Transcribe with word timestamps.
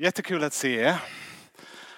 Jättekul 0.00 0.44
att 0.44 0.52
se 0.52 0.76
er. 0.76 0.96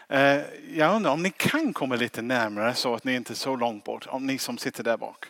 Eh, 0.09 0.43
jag 0.73 0.97
undrar 0.97 1.13
om 1.13 1.23
ni 1.23 1.31
kan 1.31 1.73
komma 1.73 1.97
lite 1.97 2.23
närmare 2.23 2.75
så 2.75 2.95
att 2.95 3.05
ni 3.05 3.15
inte 3.15 3.33
är 3.33 3.35
så 3.35 3.57
långt 3.57 3.85
bort, 3.85 4.07
om 4.07 4.27
ni 4.27 4.39
som 4.39 4.59
sitter 4.59 4.85
där 4.85 4.97
bak. 4.97 5.27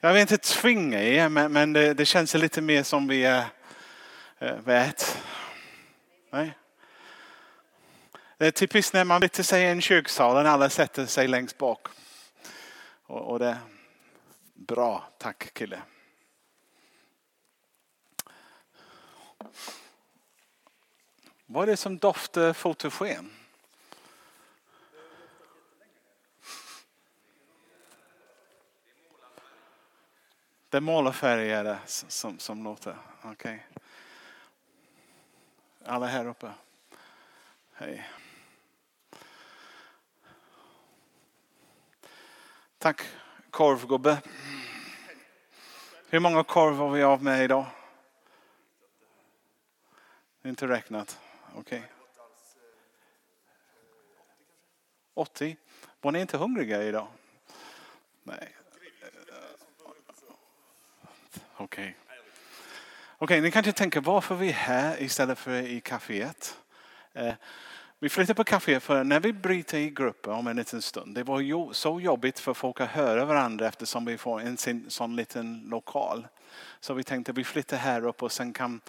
Jag 0.00 0.12
vill 0.12 0.20
inte 0.20 0.38
tvinga 0.38 1.02
er, 1.02 1.28
men 1.28 1.72
det, 1.72 1.94
det 1.94 2.04
känns 2.04 2.34
lite 2.34 2.60
mer 2.60 2.82
som 2.82 3.08
vi 3.08 3.24
är 3.24 3.44
eh, 4.38 4.56
vet. 4.56 5.22
Nej. 6.30 6.58
Det 8.38 8.46
är 8.46 8.50
typiskt 8.50 8.94
när 8.94 9.04
man 9.04 9.20
sitter 9.20 9.42
sig 9.42 9.62
i 9.62 9.66
en 9.66 9.80
kyrksal 9.80 10.36
och 10.36 10.52
alla 10.52 10.70
sätter 10.70 11.06
sig 11.06 11.28
längst 11.28 11.58
bak. 11.58 11.88
Och, 13.06 13.30
och 13.30 13.38
det 13.38 13.58
Bra, 14.54 15.04
tack 15.18 15.54
kille. 15.54 15.82
Vad 21.54 21.62
är 21.62 21.66
det 21.66 21.76
som 21.76 21.98
doftar 21.98 22.52
fotogen? 22.52 23.30
Det 30.68 30.76
är 30.76 30.80
målarfärger 30.80 31.78
som, 31.86 32.38
som 32.38 32.64
låter. 32.64 32.96
Okay. 33.32 33.58
Alla 35.84 36.06
här 36.06 36.26
uppe. 36.26 36.52
Hej. 37.72 38.10
Tack 42.78 43.02
korvgubbe. 43.50 44.22
Hur 46.08 46.20
många 46.20 46.44
korv 46.44 46.76
har 46.76 46.90
vi 46.90 47.02
av 47.02 47.22
med 47.22 47.44
idag? 47.44 47.66
Inte 50.44 50.68
räknat. 50.68 51.18
Okej. 51.54 51.78
Okay. 51.78 51.88
80. 55.14 55.56
Var 56.00 56.12
ni 56.12 56.20
inte 56.20 56.36
hungriga 56.36 56.82
idag? 56.82 57.06
Nej. 58.22 58.56
Okej. 61.56 61.64
Okay. 61.64 61.92
Okej, 63.18 63.38
okay, 63.38 63.40
ni 63.40 63.50
kanske 63.50 63.72
tänker 63.72 64.00
varför 64.00 64.34
vi 64.34 64.48
är 64.48 64.52
här 64.52 65.02
istället 65.02 65.38
för 65.38 65.52
i 65.52 65.80
kaféet. 65.80 66.58
Eh, 67.12 67.34
vi 67.98 68.08
flyttar 68.08 68.34
på 68.34 68.44
kaféet 68.44 68.80
för 68.80 69.04
när 69.04 69.20
vi 69.20 69.32
bryter 69.32 69.78
i 69.78 69.90
grupper 69.90 70.30
om 70.30 70.46
en 70.46 70.56
liten 70.56 70.82
stund. 70.82 71.14
Det 71.14 71.22
var 71.22 71.72
så 71.72 72.00
jobbigt 72.00 72.38
för 72.38 72.54
folk 72.54 72.80
att 72.80 72.90
höra 72.90 73.24
varandra 73.24 73.68
eftersom 73.68 74.04
vi 74.04 74.18
får 74.18 74.40
en 74.40 74.56
sån 74.88 75.16
liten 75.16 75.64
lokal. 75.70 76.28
Så 76.80 76.94
vi 76.94 77.04
tänkte 77.04 77.32
vi 77.32 77.44
flyttar 77.44 77.76
här 77.76 78.06
upp 78.06 78.22
och 78.22 78.32
sen 78.32 78.52
kan 78.52 78.80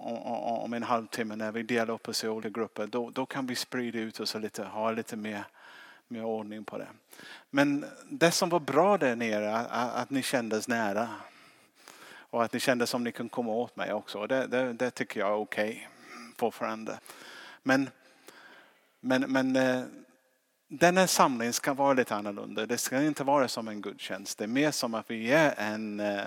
om 0.00 0.72
en 0.72 0.82
halvtimme 0.82 1.36
när 1.36 1.52
vi 1.52 1.62
delar 1.62 1.94
upp 1.94 2.08
oss 2.08 2.24
i 2.24 2.28
olika 2.28 2.48
grupper 2.48 2.86
då, 2.86 3.10
då 3.10 3.26
kan 3.26 3.46
vi 3.46 3.54
sprida 3.54 3.98
ut 3.98 4.20
oss 4.20 4.34
och 4.34 4.40
lite, 4.40 4.64
ha 4.64 4.90
lite 4.90 5.16
mer, 5.16 5.44
mer 6.08 6.24
ordning 6.24 6.64
på 6.64 6.78
det. 6.78 6.88
Men 7.50 7.84
det 8.10 8.30
som 8.30 8.48
var 8.48 8.60
bra 8.60 8.98
där 8.98 9.16
nere 9.16 9.56
att, 9.56 9.94
att 9.94 10.10
ni 10.10 10.22
kändes 10.22 10.68
nära. 10.68 11.08
Och 12.32 12.44
att 12.44 12.52
ni 12.52 12.60
kände 12.60 12.86
som 12.86 13.04
ni 13.04 13.12
kunde 13.12 13.30
komma 13.30 13.52
åt 13.52 13.76
mig 13.76 13.92
också. 13.92 14.26
Det, 14.26 14.46
det, 14.46 14.72
det 14.72 14.90
tycker 14.90 15.20
jag 15.20 15.28
är 15.28 15.36
okej 15.36 15.70
okay 15.70 15.86
fortfarande. 16.36 16.98
Men 17.62 17.90
men, 19.00 19.32
men 19.32 19.56
eh, 19.56 19.62
den 19.62 19.94
denna 20.68 21.06
samling 21.06 21.52
ska 21.52 21.74
vara 21.74 21.92
lite 21.92 22.14
annorlunda. 22.14 22.66
Det 22.66 22.78
ska 22.78 23.02
inte 23.02 23.24
vara 23.24 23.48
som 23.48 23.68
en 23.68 23.80
gudstjänst. 23.80 24.38
Det 24.38 24.44
är 24.44 24.48
mer 24.48 24.70
som 24.70 24.94
att 24.94 25.10
vi 25.10 25.16
ger 25.16 25.54
en, 25.56 26.00
eh, 26.00 26.26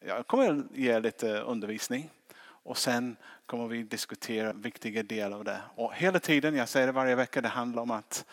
jag 0.00 0.26
kommer 0.26 0.62
ge 0.74 1.00
lite 1.00 1.40
undervisning 1.40 2.10
och 2.66 2.78
sen 2.78 3.16
kommer 3.46 3.66
vi 3.68 3.82
diskutera 3.82 4.52
viktiga 4.52 5.02
delar 5.02 5.36
av 5.36 5.44
det. 5.44 5.60
Och 5.74 5.94
hela 5.94 6.18
tiden, 6.18 6.56
jag 6.56 6.68
säger 6.68 6.86
det 6.86 6.92
varje 6.92 7.14
vecka, 7.14 7.40
det 7.40 7.48
handlar 7.48 7.82
om 7.82 7.90
att, 7.90 8.24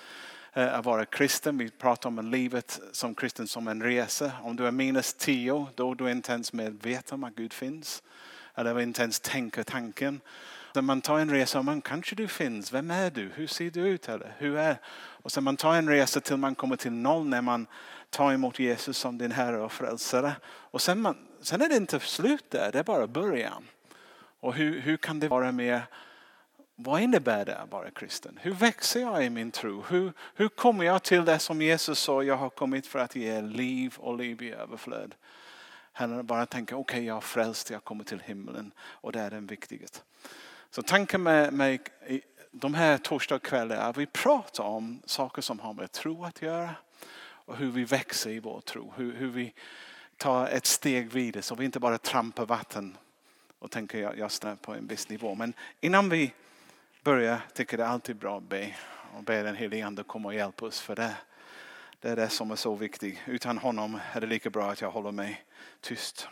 eh, 0.53 0.73
att 0.73 0.86
vara 0.86 1.06
kristen. 1.06 1.58
Vi 1.58 1.70
pratar 1.70 2.09
om 2.09 2.31
livet 2.31 2.80
som 2.92 3.16
kristen 3.16 3.48
som 3.48 3.67
en 3.67 3.84
resa. 3.84 4.31
Om 4.41 4.56
du 4.56 4.68
är 4.68 4.72
minus 4.72 5.13
tio, 5.13 5.68
då 5.75 5.91
är 5.91 5.96
du 5.96 6.12
inte 6.12 6.31
ens 6.31 6.53
medveten 6.53 7.16
om 7.16 7.24
att 7.24 7.35
Gud 7.35 7.53
finns. 7.53 8.03
Eller 8.56 8.80
inte 8.80 9.02
ens 9.02 9.19
tänker 9.19 9.63
tanken. 9.63 10.22
När 10.75 10.81
man 10.81 11.02
tar 11.02 11.19
en 11.19 11.31
resa, 11.31 11.62
man 11.62 11.81
kanske 11.81 12.16
du 12.16 12.28
finns, 12.28 12.74
vem 12.74 12.91
är 12.91 13.09
du, 13.09 13.31
hur 13.36 13.47
ser 13.47 13.72
du 13.72 13.88
ut? 13.88 14.09
Eller? 14.09 14.36
Hur 14.38 14.57
är? 14.57 14.78
Och 14.96 15.31
sen 15.31 15.44
man 15.44 15.57
tar 15.57 15.75
en 15.75 15.90
resa 15.90 16.19
till 16.19 16.38
man 16.38 16.56
kommer 16.56 16.75
till 16.75 16.91
noll 16.91 17.25
när 17.25 17.41
man 17.41 17.68
tar 18.09 18.34
emot 18.34 18.59
Jesus 18.59 18.97
som 18.97 19.18
din 19.18 19.31
Herre 19.31 19.59
och 19.59 19.72
Frälsare. 19.72 20.36
Och 20.46 20.81
sen, 20.81 21.02
man, 21.02 21.18
sen 21.41 21.62
är 21.62 21.69
det 21.69 21.75
inte 21.75 22.00
slut 22.00 22.46
där, 22.50 22.72
det 22.72 22.80
är 22.80 22.84
bara 22.84 23.07
början. 23.07 23.63
Och 24.44 24.54
hur, 24.54 24.80
hur 24.80 24.98
kan 24.98 25.20
det 25.20 25.28
vara 25.28 25.52
mer 25.52 25.81
vad 26.76 27.02
innebär 27.02 27.46
det 27.46 27.58
att 27.58 27.72
vara 27.72 27.92
kristen? 27.92 28.40
Hur 28.42 28.52
växer 28.52 29.00
jag 29.00 29.26
i 29.26 29.30
min 29.30 29.52
tro? 29.52 29.84
Hur, 29.90 30.14
hur 30.36 30.50
kommer 30.50 30.84
jag 30.84 31.04
till 31.04 31.26
det 31.26 31.40
som 31.40 31.62
Jesus 31.62 32.00
sa, 32.00 32.24
jag 32.24 32.38
har 32.38 32.50
kommit 32.50 32.88
för 32.88 33.00
att 33.00 33.16
ge 33.16 33.42
liv 33.42 33.96
och 33.98 34.18
liv 34.18 34.42
i 34.42 34.52
överflöd. 34.52 35.16
Hellre 35.94 36.24
bara 36.24 36.46
tänka, 36.46 36.76
okej 36.76 36.98
okay, 36.98 37.06
jag 37.08 37.18
är 37.18 37.22
frälst, 37.22 37.70
jag 37.70 37.84
kommer 37.84 38.04
till 38.04 38.20
himlen 38.20 38.72
och 38.80 39.12
det 39.12 39.20
är 39.20 39.31
det 39.31 39.40
viktigaste. 39.40 40.00
Så 40.70 40.81
tanken 40.81 41.24
med, 41.24 41.54
med 41.54 41.80
de 42.52 42.74
här 42.74 42.98
torsdagskvällarna 42.98 43.81
är 43.81 43.90
att 43.90 43.98
vi 43.98 44.06
pratar 44.06 44.64
om 44.64 45.02
saker 45.06 45.42
som 45.42 45.60
har 45.60 45.74
med 45.74 45.92
tro 45.92 46.25
att 46.25 46.42
göra 46.42 46.75
och 47.22 47.58
hur 47.58 47.72
vi 47.72 47.84
växer 47.84 48.30
i 48.30 48.40
vår 48.40 48.62
tro. 48.62 48.94
Hur, 48.96 49.14
hur 49.14 49.30
vi 49.30 49.54
tar 50.18 50.48
ett 50.48 50.66
steg 50.66 51.12
vidare 51.12 51.42
så 51.42 51.56
vi 51.56 51.66
inte 51.66 51.80
bara 51.80 51.98
trampar 51.98 52.46
vatten 52.46 52.98
och 53.63 53.72
tänker 53.72 53.97
jag, 53.97 54.18
jag 54.18 54.31
stannar 54.31 54.56
på 54.56 54.74
en 54.74 54.88
viss 54.88 55.09
nivå. 55.09 55.35
Men 55.35 55.53
innan 55.81 56.09
vi 56.09 56.34
börjar 57.03 57.41
tycker 57.53 57.78
jag 57.78 57.88
det 57.88 57.90
är 57.90 57.94
alltid 57.94 58.16
bra 58.16 58.38
att 58.38 58.44
be 58.44 58.75
och 59.18 59.24
be 59.24 59.44
den 59.44 59.56
helige 59.56 59.85
Ande 59.85 60.03
komma 60.03 60.28
och 60.28 60.35
hjälpa 60.35 60.66
oss 60.66 60.81
för 60.81 60.96
det. 60.96 61.16
Det 62.00 62.09
är 62.09 62.16
det 62.16 62.29
som 62.29 62.51
är 62.51 62.56
så 62.56 62.75
viktigt. 62.75 63.19
Utan 63.25 63.57
honom 63.57 64.00
är 64.13 64.22
det 64.22 64.28
lika 64.28 64.50
bra 64.50 64.72
att 64.72 64.81
jag 64.81 64.91
håller 64.91 65.12
mig 65.12 65.46
tyst. 65.81 66.28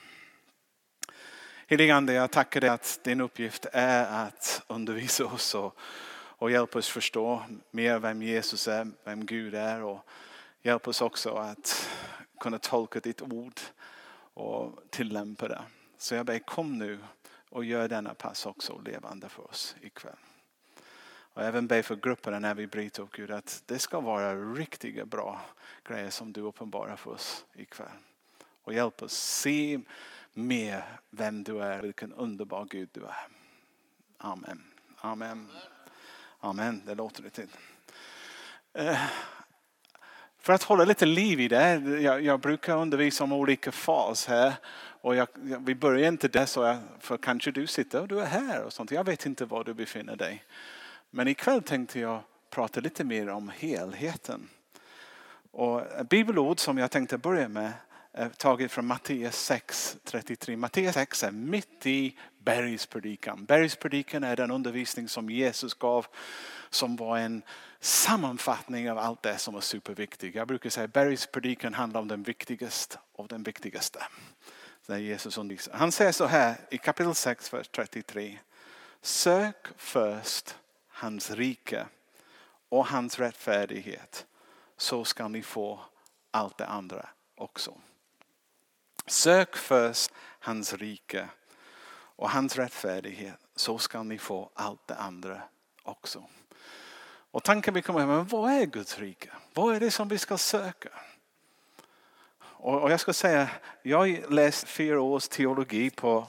Helige 1.67 1.95
Ande, 1.95 2.13
jag 2.13 2.31
tackar 2.31 2.61
dig 2.61 2.69
att 2.69 2.99
din 3.03 3.21
uppgift 3.21 3.65
är 3.73 4.25
att 4.25 4.63
undervisa 4.67 5.25
oss 5.25 5.55
och, 5.55 5.77
och 6.13 6.51
hjälpa 6.51 6.79
oss 6.79 6.89
förstå 6.89 7.43
mer 7.71 7.99
vem 7.99 8.21
Jesus 8.21 8.67
är, 8.67 8.91
vem 9.03 9.25
Gud 9.25 9.55
är 9.55 9.83
och 9.83 10.05
hjälp 10.61 10.87
oss 10.87 11.01
också 11.01 11.33
att 11.33 11.89
kunna 12.39 12.59
tolka 12.59 12.99
ditt 12.99 13.21
ord 13.21 13.59
och 14.33 14.79
tillämpa 14.89 15.47
det. 15.47 15.61
Så 15.97 16.15
jag 16.15 16.25
ber 16.25 16.39
kom 16.39 16.77
nu 16.77 16.99
och 17.51 17.65
gör 17.65 17.87
denna 17.87 18.13
pass 18.13 18.45
också 18.45 18.81
levande 18.85 19.29
för 19.29 19.49
oss 19.49 19.75
ikväll. 19.81 20.15
Och 21.33 21.41
även 21.41 21.67
be 21.67 21.83
för 21.83 21.95
grupperna 21.95 22.39
när 22.39 22.55
vi 22.55 22.67
bryter 22.67 23.03
upp 23.03 23.11
Gud 23.11 23.31
att 23.31 23.63
det 23.65 23.79
ska 23.79 23.99
vara 23.99 24.35
riktiga 24.35 25.05
bra 25.05 25.41
grejer 25.83 26.09
som 26.09 26.33
du 26.33 26.41
uppenbarar 26.41 26.95
för 26.95 27.11
oss 27.11 27.45
ikväll. 27.53 27.87
Och 28.63 28.73
hjälp 28.73 29.01
oss 29.01 29.13
se 29.13 29.79
mer 30.33 30.99
vem 31.09 31.43
du 31.43 31.63
är, 31.63 31.81
vilken 31.81 32.13
underbar 32.13 32.67
Gud 32.69 32.89
du 32.91 33.01
är. 33.01 33.27
Amen. 34.17 34.63
Amen. 34.97 35.47
Amen, 36.39 36.81
det 36.85 36.95
låter 36.95 37.23
det 37.23 37.29
till. 37.29 37.49
Eh, 38.73 39.01
för 40.37 40.53
att 40.53 40.63
hålla 40.63 40.83
lite 40.83 41.05
liv 41.05 41.39
i 41.39 41.47
det, 41.47 41.73
jag, 42.01 42.21
jag 42.21 42.39
brukar 42.39 42.77
undervisa 42.77 43.23
om 43.23 43.33
olika 43.33 43.71
fas 43.71 44.27
här. 44.27 44.53
Och 45.01 45.15
jag, 45.15 45.27
vi 45.59 45.75
börjar 45.75 46.07
inte 46.07 46.27
där 46.27 46.45
så 46.45 46.63
jag, 46.63 46.77
för 46.99 47.17
kanske 47.17 47.51
du 47.51 47.67
sitter 47.67 48.01
och 48.01 48.07
du 48.07 48.19
är 48.19 48.25
här 48.25 48.63
och 48.63 48.73
sånt. 48.73 48.91
Jag 48.91 49.03
vet 49.03 49.25
inte 49.25 49.45
var 49.45 49.63
du 49.63 49.73
befinner 49.73 50.15
dig. 50.15 50.43
Men 51.09 51.27
ikväll 51.27 51.63
tänkte 51.63 51.99
jag 51.99 52.21
prata 52.49 52.79
lite 52.79 53.03
mer 53.03 53.29
om 53.29 53.51
helheten. 53.57 54.49
Och 55.51 55.81
bibelord 56.09 56.59
som 56.59 56.77
jag 56.77 56.91
tänkte 56.91 57.17
börja 57.17 57.47
med 57.47 57.71
är 58.13 58.29
taget 58.29 58.71
från 58.71 58.85
Matteus 58.85 59.51
6.33. 59.51 60.55
Matteus 60.55 60.93
6 60.93 61.23
är 61.23 61.31
mitt 61.31 61.85
i 61.85 62.17
bergspredikan. 62.39 63.45
Bergspredikan 63.45 64.23
är 64.23 64.35
den 64.35 64.51
undervisning 64.51 65.07
som 65.07 65.29
Jesus 65.29 65.73
gav 65.73 66.05
som 66.69 66.95
var 66.95 67.17
en 67.17 67.41
sammanfattning 67.79 68.91
av 68.91 68.97
allt 68.97 69.23
det 69.23 69.37
som 69.37 69.53
var 69.53 69.61
superviktigt. 69.61 70.35
Jag 70.35 70.47
brukar 70.47 70.69
säga 70.69 70.85
att 70.85 70.93
bergspredikan 70.93 71.73
handlar 71.73 72.01
om 72.01 72.07
den 72.07 72.23
viktigaste 72.23 72.99
av 73.15 73.27
den 73.27 73.43
viktigaste 73.43 73.99
där 74.91 74.97
Jesus 74.97 75.37
undervisar. 75.37 75.73
Han 75.73 75.91
säger 75.91 76.11
så 76.11 76.25
här 76.25 76.55
i 76.69 76.77
kapitel 76.77 77.15
6, 77.15 77.53
vers 77.53 77.67
33. 77.67 78.39
Sök 79.01 79.67
först 79.77 80.55
hans 80.87 81.31
rike 81.31 81.85
och 82.69 82.87
hans 82.87 83.19
rättfärdighet 83.19 84.25
så 84.77 85.05
ska 85.05 85.27
ni 85.27 85.41
få 85.41 85.79
allt 86.31 86.57
det 86.57 86.65
andra 86.65 87.09
också. 87.35 87.73
Sök 89.05 89.55
först 89.55 90.11
hans 90.39 90.73
rike 90.73 91.29
och 91.93 92.29
hans 92.29 92.55
rättfärdighet 92.55 93.39
så 93.55 93.77
ska 93.77 94.03
ni 94.03 94.17
få 94.17 94.49
allt 94.53 94.87
det 94.87 94.95
andra 94.95 95.41
också. 95.83 96.23
Och 97.31 97.43
tanken 97.43 97.73
vi 97.73 97.81
kommer 97.81 98.05
med, 98.05 98.25
vad 98.25 98.51
är 98.51 98.65
Guds 98.65 98.99
rike? 98.99 99.29
Vad 99.53 99.75
är 99.75 99.79
det 99.79 99.91
som 99.91 100.07
vi 100.07 100.17
ska 100.17 100.37
söka? 100.37 100.89
Och 102.63 102.91
jag 102.91 102.99
ska 102.99 103.13
säga, 103.13 103.49
jag 103.81 104.31
läste 104.31 104.67
fyra 104.67 105.01
års 105.01 105.27
teologi 105.27 105.89
på, 105.89 106.27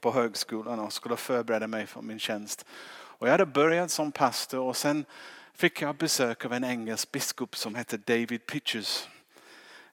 på 0.00 0.12
högskolan 0.12 0.78
och 0.78 0.92
skulle 0.92 1.16
förbereda 1.16 1.66
mig 1.66 1.86
för 1.86 2.02
min 2.02 2.18
tjänst. 2.18 2.66
Och 2.92 3.26
jag 3.26 3.32
hade 3.32 3.46
börjat 3.46 3.90
som 3.90 4.12
pastor 4.12 4.60
och 4.60 4.76
sen 4.76 5.04
fick 5.54 5.82
jag 5.82 5.96
besök 5.96 6.44
av 6.44 6.52
en 6.52 6.64
engelsk 6.64 7.12
biskop 7.12 7.56
som 7.56 7.74
hette 7.74 7.96
David 7.96 8.46
Pitchers. 8.46 9.08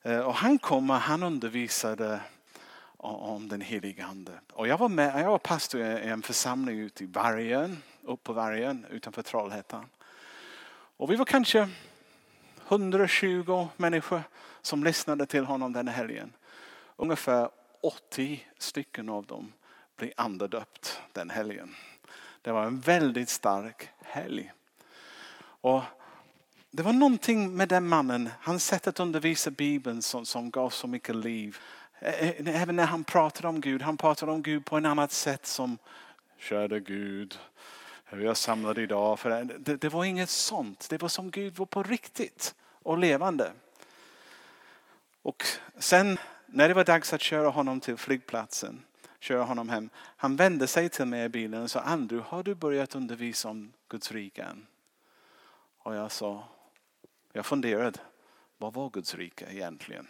Eh, 0.02 0.20
och 0.20 0.34
han 0.34 0.60
kom 0.60 0.90
och 0.90 0.96
han 0.96 1.24
undervisade 1.24 2.20
om 2.98 3.48
den 3.48 3.62
heliga 3.62 4.06
ande. 4.06 4.32
Och 4.54 4.68
jag 4.68 4.78
var 4.78 4.90
med, 4.90 5.24
jag 5.24 5.30
var 5.30 5.38
pastor 5.38 5.82
i 5.82 5.84
en 5.84 6.22
församling 6.22 6.80
ute 6.80 7.04
i 7.04 7.08
Vargen, 7.08 7.84
upp 8.04 8.24
på 8.24 8.34
Vargen 8.34 8.86
utanför 8.90 9.22
Trollhättan. 9.22 9.86
Och 10.98 11.12
vi 11.12 11.16
var 11.16 11.26
kanske 11.26 11.70
120 12.68 13.68
människor 13.78 14.24
som 14.62 14.84
lyssnade 14.84 15.26
till 15.26 15.46
honom 15.46 15.74
den 15.74 15.88
helgen. 15.88 16.34
Ungefär 16.96 17.50
80 17.82 18.48
stycken 18.58 19.10
av 19.10 19.26
dem 19.26 19.54
blev 19.96 20.12
andedöpt 20.18 21.02
den 21.14 21.30
helgen. 21.30 21.76
Det 22.42 22.52
var 22.52 22.66
en 22.66 22.80
väldigt 22.80 23.30
stark 23.30 23.90
helg. 24.02 24.52
Och 25.62 25.84
det 26.72 26.84
var 26.84 26.94
någonting 26.94 27.56
med 27.56 27.70
den 27.70 27.88
mannen, 27.88 28.30
hans 28.40 28.66
sätt 28.66 28.88
att 28.88 29.00
undervisa 29.00 29.52
Bibeln 29.52 30.02
som, 30.02 30.26
som 30.26 30.52
gav 30.52 30.70
så 30.70 30.88
mycket 30.88 31.16
liv. 31.16 31.58
Även 32.00 32.76
när 32.76 32.86
han 32.86 33.04
pratade 33.04 33.48
om 33.48 33.62
Gud, 33.62 33.82
han 33.82 33.98
pratade 33.98 34.32
om 34.32 34.42
Gud 34.42 34.66
på 34.66 34.78
ett 34.78 34.86
annat 34.86 35.12
sätt 35.12 35.46
som 35.46 35.78
Kära 36.38 36.80
Gud, 36.80 37.40
vi 38.10 38.28
är 38.28 38.34
samlade 38.34 38.82
idag. 38.82 39.20
För 39.20 39.44
det, 39.60 39.76
det 39.78 39.90
var 39.90 40.06
inget 40.06 40.30
sånt, 40.30 40.88
det 40.90 41.02
var 41.02 41.10
som 41.10 41.32
Gud 41.32 41.56
var 41.56 41.66
på 41.66 41.84
riktigt 41.84 42.56
och 42.84 42.98
levande. 42.98 43.52
Och 45.22 45.44
sen 45.78 46.18
när 46.46 46.68
det 46.68 46.74
var 46.74 46.84
dags 46.84 47.14
att 47.14 47.22
köra 47.22 47.50
honom 47.50 47.80
till 47.80 47.98
flygplatsen, 47.98 48.86
köra 49.20 49.44
honom 49.44 49.70
hem. 49.70 49.90
Han 49.96 50.36
vände 50.36 50.68
sig 50.68 50.90
till 50.90 51.06
mig 51.06 51.24
i 51.24 51.30
bilen 51.30 51.64
och 51.64 51.72
sa, 51.72 51.80
Andrew 51.80 52.30
har 52.30 52.44
du 52.44 52.56
börjat 52.56 52.96
undervisa 52.96 53.50
om 53.50 53.74
Guds 53.90 54.12
rike 54.12 54.44
än? 54.44 54.68
Och 55.78 55.96
jag 55.96 56.12
sa, 56.12 56.44
jag 57.34 57.46
funderade, 57.46 58.00
vad 58.58 58.74
var 58.74 58.90
Guds 58.90 59.16
rike 59.16 59.46
egentligen? 59.50 60.08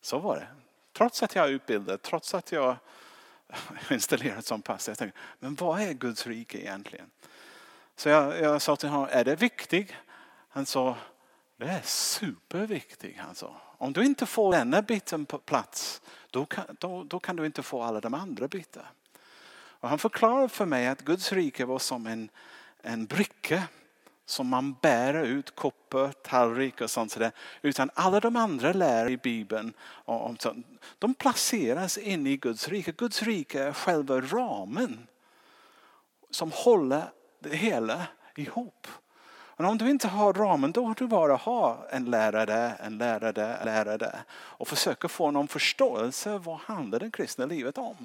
Så 0.00 0.18
var 0.18 0.36
det. 0.36 0.46
Trots 0.92 1.22
att 1.22 1.34
jag 1.34 1.44
är 1.44 1.50
utbildad, 1.50 2.02
trots 2.02 2.34
att 2.34 2.52
jag 2.52 2.76
är 3.88 3.92
installerad 3.92 4.44
som 4.44 4.62
pastor. 4.62 4.92
Jag 4.92 4.98
tänkte, 4.98 5.18
men 5.38 5.54
vad 5.54 5.80
är 5.80 5.92
Guds 5.92 6.26
rike 6.26 6.58
egentligen? 6.58 7.10
Så 7.96 8.08
jag, 8.08 8.40
jag 8.40 8.62
sa 8.62 8.76
till 8.76 8.88
honom, 8.88 9.08
är 9.10 9.24
det 9.24 9.36
viktigt? 9.36 9.92
Han 10.48 10.66
sa, 10.66 10.96
det 11.56 11.64
är 11.64 11.82
superviktigt. 11.84 13.18
Han 13.18 13.34
sa. 13.34 13.60
Om 13.82 13.92
du 13.92 14.04
inte 14.04 14.26
får 14.26 14.52
denna 14.52 14.82
biten 14.82 15.26
på 15.26 15.38
plats, 15.38 16.02
då 16.30 16.46
kan, 16.46 16.64
då, 16.78 17.04
då 17.04 17.20
kan 17.20 17.36
du 17.36 17.46
inte 17.46 17.62
få 17.62 17.82
alla 17.82 18.00
de 18.00 18.14
andra 18.14 18.48
bitarna. 18.48 18.88
Och 19.54 19.88
han 19.88 19.98
förklarade 19.98 20.48
för 20.48 20.66
mig 20.66 20.86
att 20.86 21.02
Guds 21.02 21.32
rike 21.32 21.64
var 21.64 21.78
som 21.78 22.06
en, 22.06 22.28
en 22.82 23.06
bricka 23.06 23.62
som 24.26 24.48
man 24.48 24.72
bär 24.72 25.14
ut, 25.14 25.54
koppar, 25.54 26.12
tallrik 26.12 26.80
och 26.80 26.90
sånt. 26.90 27.18
Där. 27.18 27.32
Utan 27.62 27.90
alla 27.94 28.20
de 28.20 28.36
andra 28.36 28.72
lär 28.72 29.10
i 29.10 29.16
Bibeln, 29.16 29.72
om 30.04 30.36
sånt, 30.38 30.66
de 30.98 31.14
placeras 31.14 31.98
in 31.98 32.26
i 32.26 32.36
Guds 32.36 32.68
rike. 32.68 32.92
Guds 32.92 33.22
rike 33.22 33.62
är 33.62 33.72
själva 33.72 34.20
ramen 34.20 35.06
som 36.30 36.50
håller 36.54 37.04
det 37.38 37.56
hela 37.56 38.06
ihop. 38.36 38.86
Men 39.56 39.66
om 39.66 39.78
du 39.78 39.90
inte 39.90 40.08
har 40.08 40.32
ramen 40.32 40.72
då 40.72 40.86
har 40.86 40.94
du 40.94 41.06
bara 41.06 41.34
ha 41.34 41.86
en 41.90 42.04
lärare, 42.04 42.76
en 42.80 42.98
lärare, 42.98 43.54
en 43.54 43.64
lärare 43.64 44.18
och 44.32 44.68
försöka 44.68 45.08
få 45.08 45.30
någon 45.30 45.48
förståelse 45.48 46.38
vad 46.38 46.58
handlar 46.58 47.00
det 47.00 47.10
kristna 47.10 47.46
livet 47.46 47.78
om. 47.78 47.96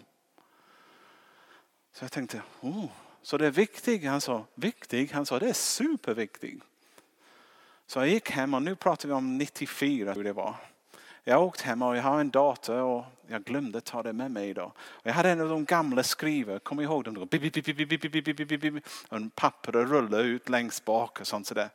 Så 1.94 2.04
jag 2.04 2.12
tänkte, 2.12 2.42
oh, 2.62 2.86
så 3.22 3.38
det 3.38 3.48
är 3.48 3.52
viktigt. 3.52 4.06
Han 4.06 4.22
sa, 4.22 4.46
viktig? 4.56 5.12
Han 5.14 5.26
sa, 5.26 5.40
det 5.40 5.50
är 5.50 5.54
superviktigt. 5.54 6.64
Så 7.88 8.00
jag 8.00 8.08
gick 8.08 8.32
hem 8.32 8.54
och 8.54 8.62
nu 8.62 8.76
pratar 8.76 9.08
vi 9.08 9.14
om 9.14 9.38
94 9.38 10.14
hur 10.14 10.24
det 10.24 10.34
var. 10.34 10.56
Jag 11.30 11.44
åkte 11.44 11.64
hem 11.64 11.82
och 11.82 11.98
jag 11.98 12.04
har 12.04 12.20
en 12.20 12.30
dator 12.30 12.82
och 12.82 13.06
jag 13.28 13.44
glömde 13.44 13.82
ta 13.82 14.04
det 14.04 14.14
med 14.14 14.32
mig 14.32 14.50
idag. 14.50 14.72
Jag 15.04 15.14
hade 15.14 15.30
en 15.30 15.42
av 15.42 15.50
de 15.50 15.66
gamla 15.66 16.04
skrivarna, 16.04 16.60
kommer 16.60 16.84
ihåg 16.84 17.04
dem? 17.04 17.14
Då? 17.14 17.22
Och 19.10 19.36
pappret 19.36 19.90
rullade 19.90 20.24
ut 20.24 20.50
längst 20.50 20.86
bak 20.86 21.22
och 21.22 21.28
sånt 21.28 21.48
sådär. 21.48 21.70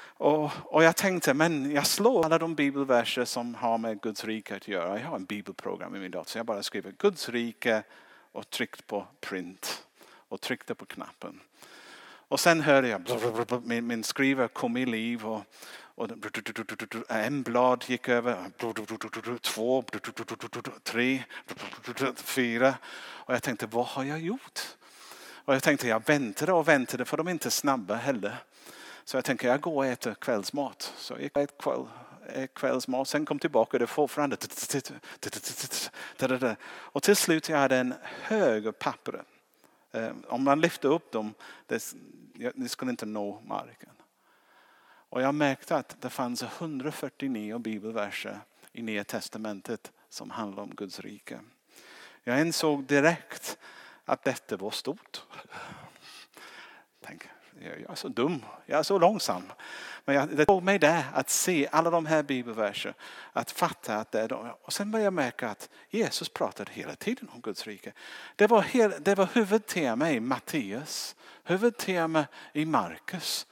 Och, 0.00 0.50
och 0.64 0.84
jag 0.84 0.96
tänkte, 0.96 1.34
men 1.34 1.70
jag 1.70 1.86
slår 1.86 2.24
alla 2.24 2.38
de 2.38 2.54
bibelverser 2.54 3.24
som 3.24 3.54
har 3.54 3.78
med 3.78 4.00
Guds 4.00 4.24
rike 4.24 4.56
att 4.56 4.68
göra. 4.68 5.00
Jag 5.00 5.06
har 5.06 5.16
en 5.16 5.24
bibelprogram 5.24 5.96
i 5.96 5.98
min 5.98 6.10
dator 6.10 6.30
så 6.30 6.38
jag 6.38 6.46
bara 6.46 6.62
skriver 6.62 6.94
Guds 6.98 7.28
rike 7.28 7.82
och 8.32 8.50
tryckte 8.50 8.82
på 8.82 9.06
print 9.20 9.86
och 10.28 10.40
tryckte 10.40 10.74
på 10.74 10.86
knappen. 10.86 11.40
Och 12.30 12.40
sen 12.40 12.60
hörde 12.60 12.88
jag 12.88 13.02
min, 13.64 13.86
min 13.86 14.04
skrivare 14.04 14.48
kom 14.48 14.76
i 14.76 14.86
liv 14.86 15.26
och, 15.26 15.42
och 15.98 16.10
en 17.08 17.42
blad 17.42 17.84
gick 17.86 18.08
över, 18.08 18.50
två, 19.38 19.84
tre, 20.82 21.24
fyra. 22.16 22.74
Och 23.00 23.34
jag 23.34 23.42
tänkte, 23.42 23.66
vad 23.66 23.86
har 23.86 24.04
jag 24.04 24.20
gjort? 24.20 24.60
Och 25.44 25.54
jag 25.54 25.62
tänkte, 25.62 25.88
jag 25.88 26.06
väntade 26.06 26.52
och 26.52 26.68
väntade 26.68 27.04
för 27.04 27.16
de 27.16 27.26
är 27.26 27.30
inte 27.30 27.50
snabba 27.50 27.94
heller. 27.94 28.36
Så 29.04 29.16
jag 29.16 29.24
tänkte, 29.24 29.46
jag 29.46 29.60
går 29.60 29.74
och 29.74 29.86
äter 29.86 30.14
kvällsmat. 30.14 30.94
Så 30.96 31.12
jag 31.12 31.22
gick 31.22 31.36
och 31.36 31.42
åt 31.42 31.58
kväll, 31.58 32.48
kvällsmat, 32.48 33.08
sen 33.08 33.26
kom 33.26 33.38
tillbaka 33.38 33.76
och 33.76 33.78
det 33.78 33.86
fortfarande. 33.86 34.36
Och 36.70 37.02
till 37.02 37.16
slut 37.16 37.48
jag 37.48 37.58
hade 37.58 37.76
en 37.76 37.94
hög 38.02 38.78
papper. 38.78 39.22
Om 40.26 40.44
man 40.44 40.60
lyfte 40.60 40.88
upp 40.88 41.12
dem, 41.12 41.34
det, 41.66 41.94
ni 42.54 42.68
skulle 42.68 42.90
inte 42.90 43.06
nå 43.06 43.42
marken. 43.46 43.90
Och 45.08 45.22
jag 45.22 45.34
märkte 45.34 45.76
att 45.76 46.00
det 46.00 46.10
fanns 46.10 46.42
149 46.42 47.58
bibelverser 47.58 48.40
i 48.72 48.82
Nya 48.82 49.04
Testamentet 49.04 49.92
som 50.08 50.30
handlar 50.30 50.62
om 50.62 50.74
Guds 50.74 51.00
rike. 51.00 51.40
Jag 52.24 52.40
insåg 52.40 52.84
direkt 52.84 53.58
att 54.04 54.24
detta 54.24 54.56
var 54.56 54.70
stort. 54.70 55.22
Tänk, 57.00 57.28
jag 57.60 57.90
är 57.90 57.94
så 57.94 58.08
dum, 58.08 58.44
jag 58.66 58.78
är 58.78 58.82
så 58.82 58.98
långsam. 58.98 59.42
Men 60.04 60.14
jag, 60.14 60.36
det 60.36 60.44
tog 60.44 60.62
mig 60.62 60.78
där 60.78 61.04
att 61.12 61.30
se 61.30 61.68
alla 61.72 61.90
de 61.90 62.06
här 62.06 62.22
bibelverserna, 62.22 62.94
att 63.32 63.50
fatta 63.50 63.96
att 63.96 64.12
det 64.12 64.20
är 64.20 64.28
de. 64.28 64.50
Och 64.62 64.72
sen 64.72 64.90
började 64.90 65.04
jag 65.04 65.12
märka 65.12 65.48
att 65.48 65.70
Jesus 65.90 66.28
pratade 66.28 66.70
hela 66.72 66.94
tiden 66.94 67.28
om 67.34 67.40
Guds 67.40 67.66
rike. 67.66 67.92
Det 68.36 68.46
var, 68.46 68.62
hel, 68.62 68.94
det 69.00 69.14
var 69.14 69.28
huvudtema 69.32 70.10
i 70.10 70.20
Matteus, 70.20 71.16
huvudtema 71.44 72.26
i 72.52 72.64
Markus, 72.64 73.46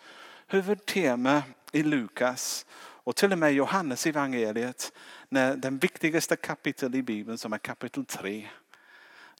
huvudtema 0.46 1.42
i 1.72 1.82
Lukas 1.82 2.66
och 2.78 3.16
till 3.16 3.32
och 3.32 3.38
med 3.38 3.52
Johannes 3.52 4.06
evangeliet. 4.06 4.92
När 5.28 5.56
den 5.56 5.78
viktigaste 5.78 6.36
kapitel 6.36 6.94
i 6.94 7.02
Bibeln 7.02 7.38
som 7.38 7.52
är 7.52 7.58
kapitel 7.58 8.04
3. 8.04 8.48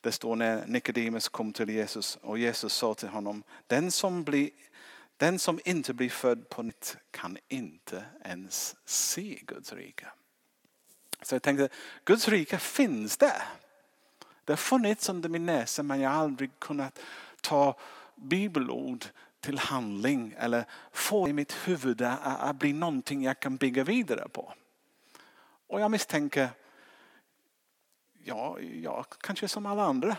Det 0.00 0.12
står 0.12 0.37
när 0.37 0.66
Nikodemus 0.66 1.28
kom 1.28 1.52
till 1.52 1.71
Jesus 1.71 2.18
och 2.23 2.38
Jesus 2.38 2.73
sa 2.73 2.95
till 2.95 3.09
honom, 3.09 3.42
den 3.66 3.90
som, 3.90 4.25
blir, 4.25 4.50
den 5.16 5.38
som 5.38 5.61
inte 5.64 5.95
blir 5.95 6.11
född 6.11 6.49
på 6.49 6.62
nytt 6.62 6.97
kan 7.11 7.38
inte 7.49 8.04
ens 8.25 8.76
se 8.85 9.38
Guds 9.42 9.73
rike. 9.73 10.06
Så 11.23 11.35
jag 11.35 11.42
tänkte, 11.42 11.68
Guds 12.04 12.28
rike 12.28 12.59
finns 12.59 13.16
där. 13.16 13.42
Det 14.45 14.52
har 14.52 14.56
funnits 14.56 15.09
under 15.09 15.28
min 15.28 15.47
näsa 15.47 15.83
men 15.83 16.00
jag 16.00 16.11
har 16.11 16.16
aldrig 16.16 16.50
kunnat 16.59 16.99
ta 17.40 17.78
bibelord 18.14 19.04
till 19.40 19.59
handling 19.59 20.35
eller 20.38 20.64
få 20.93 21.28
i 21.28 21.33
mitt 21.33 21.52
huvud 21.52 22.02
att 22.02 22.57
bli 22.57 22.73
någonting 22.73 23.23
jag 23.23 23.40
kan 23.40 23.57
bygga 23.57 23.85
vidare 23.85 24.28
på. 24.28 24.52
Och 25.69 25.81
jag 25.81 25.90
misstänker, 25.90 26.49
ja, 28.25 28.61
jag 28.61 29.07
kanske 29.21 29.49
som 29.49 29.66
alla 29.66 29.85
andra. 29.85 30.16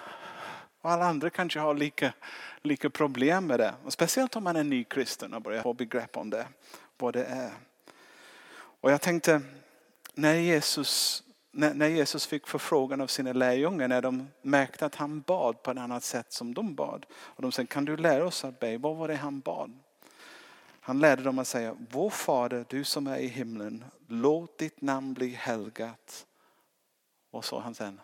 Och 0.81 0.91
alla 0.91 1.05
andra 1.05 1.29
kanske 1.29 1.59
har 1.59 1.73
lika, 1.73 2.13
lika 2.61 2.89
problem 2.89 3.47
med 3.47 3.59
det. 3.59 3.73
Och 3.83 3.93
speciellt 3.93 4.35
om 4.35 4.43
man 4.43 4.55
är 4.55 4.63
ny 4.63 4.83
kristen 4.83 5.33
och 5.33 5.41
börjar 5.41 5.61
få 5.61 5.73
begrepp 5.73 6.17
om 6.17 6.29
det. 6.29 6.47
Vad 6.97 7.13
det 7.13 7.25
är. 7.25 7.51
Och 8.55 8.91
jag 8.91 9.01
tänkte, 9.01 9.41
när 10.13 10.33
Jesus 10.33 11.23
när 11.57 11.87
Jesus 11.87 12.27
fick 12.27 12.47
förfrågan 12.47 13.01
av 13.01 13.07
sina 13.07 13.33
lärjungar 13.33 13.87
när 13.87 14.01
de 14.01 14.27
märkte 14.41 14.85
att 14.85 14.95
han 14.95 15.21
bad 15.21 15.63
på 15.63 15.71
ett 15.71 15.77
annat 15.77 16.03
sätt 16.03 16.31
som 16.33 16.53
de 16.53 16.75
bad. 16.75 17.05
Och 17.13 17.41
de 17.41 17.51
sa, 17.51 17.65
kan 17.65 17.85
du 17.85 17.97
lära 17.97 18.25
oss 18.25 18.45
att 18.45 18.59
be? 18.59 18.77
Vad 18.77 18.95
var 18.95 19.07
det 19.07 19.15
han 19.15 19.39
bad? 19.39 19.79
Han 20.81 20.99
lärde 20.99 21.23
dem 21.23 21.39
att 21.39 21.47
säga, 21.47 21.75
vår 21.91 22.09
fader 22.09 22.65
du 22.69 22.83
som 22.83 23.07
är 23.07 23.17
i 23.17 23.27
himlen, 23.27 23.85
låt 24.07 24.57
ditt 24.57 24.81
namn 24.81 25.13
bli 25.13 25.29
helgat. 25.29 26.25
Och 27.31 27.45
så 27.45 27.59
han 27.59 27.75
sen, 27.75 28.01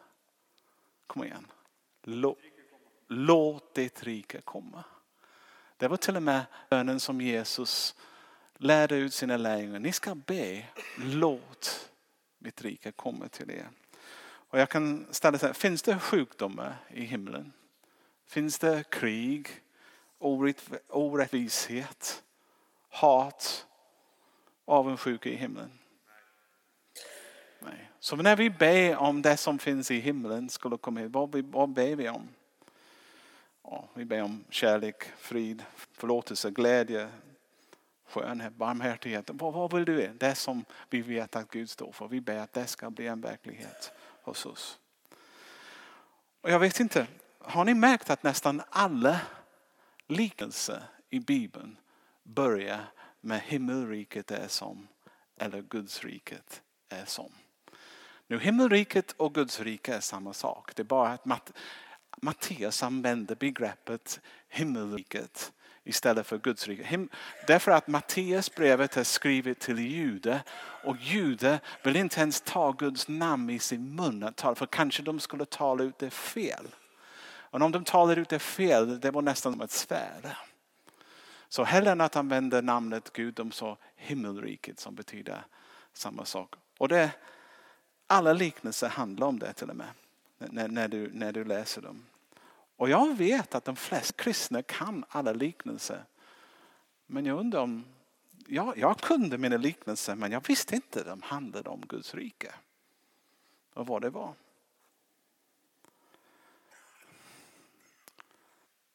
kom 1.08 1.24
igen, 1.24 1.48
låt, 2.04 2.38
låt 3.08 3.74
ditt 3.74 4.04
rike 4.04 4.42
komma. 4.42 4.84
Det 5.78 5.88
var 5.88 5.98
till 5.98 6.16
och 6.16 6.24
med 6.24 6.46
bönen 6.70 7.00
som 7.00 7.22
Jesus 7.22 7.96
lärde 8.58 8.96
ut 8.96 9.14
sina 9.14 9.38
lärjungar. 9.38 9.80
Ni 9.80 9.92
ska 9.92 10.16
be, 10.16 10.66
låt 10.98 11.90
mitt 12.44 12.62
rike 12.62 12.92
kommer 12.92 13.28
till 13.28 13.52
er. 13.52 13.70
Och 14.50 14.60
jag 14.60 14.70
kan 14.70 15.08
ställa 15.12 15.38
sig, 15.38 15.54
finns 15.54 15.82
det 15.82 16.00
sjukdomar 16.00 16.76
i 16.90 17.04
himlen? 17.04 17.54
Finns 18.26 18.60
det 18.60 18.90
krig, 18.90 19.48
orättvishet, 20.90 22.24
hat, 22.90 23.68
avundsjuka 24.66 25.30
i 25.30 25.36
himlen. 25.36 25.72
Nej. 27.60 27.90
Så 28.00 28.16
när 28.16 28.36
vi 28.36 28.50
ber 28.50 28.98
om 28.98 29.22
det 29.22 29.38
som 29.38 29.60
finns 29.60 29.92
i 29.92 30.00
himlen 30.00 30.50
skulle 30.50 30.78
komma 30.78 31.00
hit, 31.00 31.12
vad, 31.12 31.36
vad 31.36 31.70
ber 31.70 31.96
vi 31.96 32.10
om? 32.10 32.30
Ja, 33.64 33.90
vi 33.94 34.06
ber 34.06 34.22
om 34.22 34.44
kärlek, 34.50 35.04
frid, 35.18 35.64
förlåtelse, 35.92 36.52
glädje, 36.52 37.10
skönhet, 38.06 38.54
barmhärtighet. 38.54 39.30
Vad, 39.34 39.54
vad 39.54 39.74
vill 39.74 39.86
du? 39.86 40.08
Det 40.08 40.36
som 40.36 40.66
vi 40.90 41.02
vet 41.02 41.36
att 41.36 41.52
Gud 41.52 41.70
står 41.70 41.92
för. 41.92 42.08
Vi 42.08 42.22
ber 42.22 42.38
att 42.38 42.54
det 42.54 42.68
ska 42.68 42.90
bli 42.90 43.08
en 43.08 43.22
verklighet 43.22 43.92
hos 44.22 44.46
oss. 44.46 44.80
Och 46.42 46.50
jag 46.50 46.60
vet 46.60 46.80
inte, 46.80 47.08
har 47.40 47.66
ni 47.66 47.74
märkt 47.74 48.10
att 48.10 48.24
nästan 48.24 48.62
alla 48.70 49.20
liknelser 50.08 50.84
i 51.10 51.20
Bibeln 51.20 51.78
börjar 52.24 52.86
med 53.22 53.42
himmelriket 53.42 54.32
är 54.32 54.48
som 54.48 54.88
eller 55.38 55.62
Guds 55.62 56.04
riket 56.04 56.62
är 56.90 57.06
som. 57.06 57.32
Nu 58.28 58.40
himmelriket 58.40 59.12
och 59.12 59.34
Guds 59.34 59.60
rike 59.60 59.96
är 59.96 60.00
samma 60.00 60.34
sak. 60.34 60.76
Det 60.76 60.82
är 60.82 60.84
bara 60.86 61.10
att 61.10 61.52
Matteus 62.22 62.84
använder 62.84 63.36
begreppet 63.36 64.20
himmelriket 64.50 65.54
istället 65.84 66.28
för 66.28 66.38
Guds 66.38 66.68
rike. 66.68 67.08
Därför 67.48 67.72
att 67.72 67.88
Matteus 67.88 68.56
brevet 68.56 68.98
är 68.98 69.04
skrivet 69.04 69.60
till 69.60 69.80
jude. 69.80 70.44
och 70.84 70.98
jude 70.98 71.60
vill 71.84 71.96
inte 71.96 72.20
ens 72.20 72.42
ta 72.42 72.72
Guds 72.72 73.08
namn 73.08 73.50
i 73.50 73.60
sin 73.60 73.96
mun. 73.96 74.34
För 74.38 74.66
kanske 74.66 75.04
de 75.04 75.20
skulle 75.20 75.46
tala 75.46 75.84
ut 75.84 76.00
det 76.00 76.10
fel. 76.10 76.68
Och 77.54 77.62
om 77.62 77.72
de 77.72 77.84
talar 77.84 78.18
ut 78.18 78.30
det 78.30 78.40
fel, 78.40 79.00
det 79.00 79.12
var 79.12 79.22
nästan 79.22 79.54
som 79.54 79.62
ett 79.62 79.72
svärd. 79.72 80.36
Så 81.50 81.64
hellre 81.64 81.92
än 81.92 82.02
att 82.02 82.16
använda 82.16 82.62
namnet 82.62 83.14
Gud, 83.14 83.34
de 83.34 83.52
sa 83.52 83.78
himmelriket 83.96 84.80
som 84.80 84.96
betyder 84.96 85.46
samma 85.94 86.26
sak. 86.26 86.56
Och 86.78 86.88
det, 86.88 87.12
alla 88.08 88.34
liknelser 88.34 88.90
handlar 88.90 89.28
om 89.28 89.40
det 89.40 89.54
till 89.54 89.70
och 89.70 89.76
med. 89.76 89.88
När, 90.38 90.68
när, 90.68 90.88
du, 90.88 91.10
när 91.14 91.32
du 91.32 91.44
läser 91.44 91.82
dem. 91.82 92.06
Och 92.84 92.90
jag 92.90 93.18
vet 93.18 93.56
att 93.56 93.66
de 93.66 93.76
flesta 93.76 94.24
kristna 94.24 94.62
kan 94.62 95.06
alla 95.10 95.34
liknelser. 95.34 96.06
Men 97.06 97.26
jag 97.26 97.40
undrar 97.40 97.62
om, 97.62 97.86
jag, 98.48 98.78
jag 98.78 98.98
kunde 99.00 99.38
mina 99.38 99.58
liknelser 99.58 100.16
men 100.16 100.32
jag 100.32 100.48
visste 100.48 100.76
inte 100.76 101.00
att 101.00 101.06
de 101.06 101.22
handlade 101.22 101.70
om 101.70 101.82
Guds 101.82 102.16
rike. 102.16 102.54
Och 103.74 103.88
vad 103.88 104.02
det 104.02 104.10
var. 104.10 104.34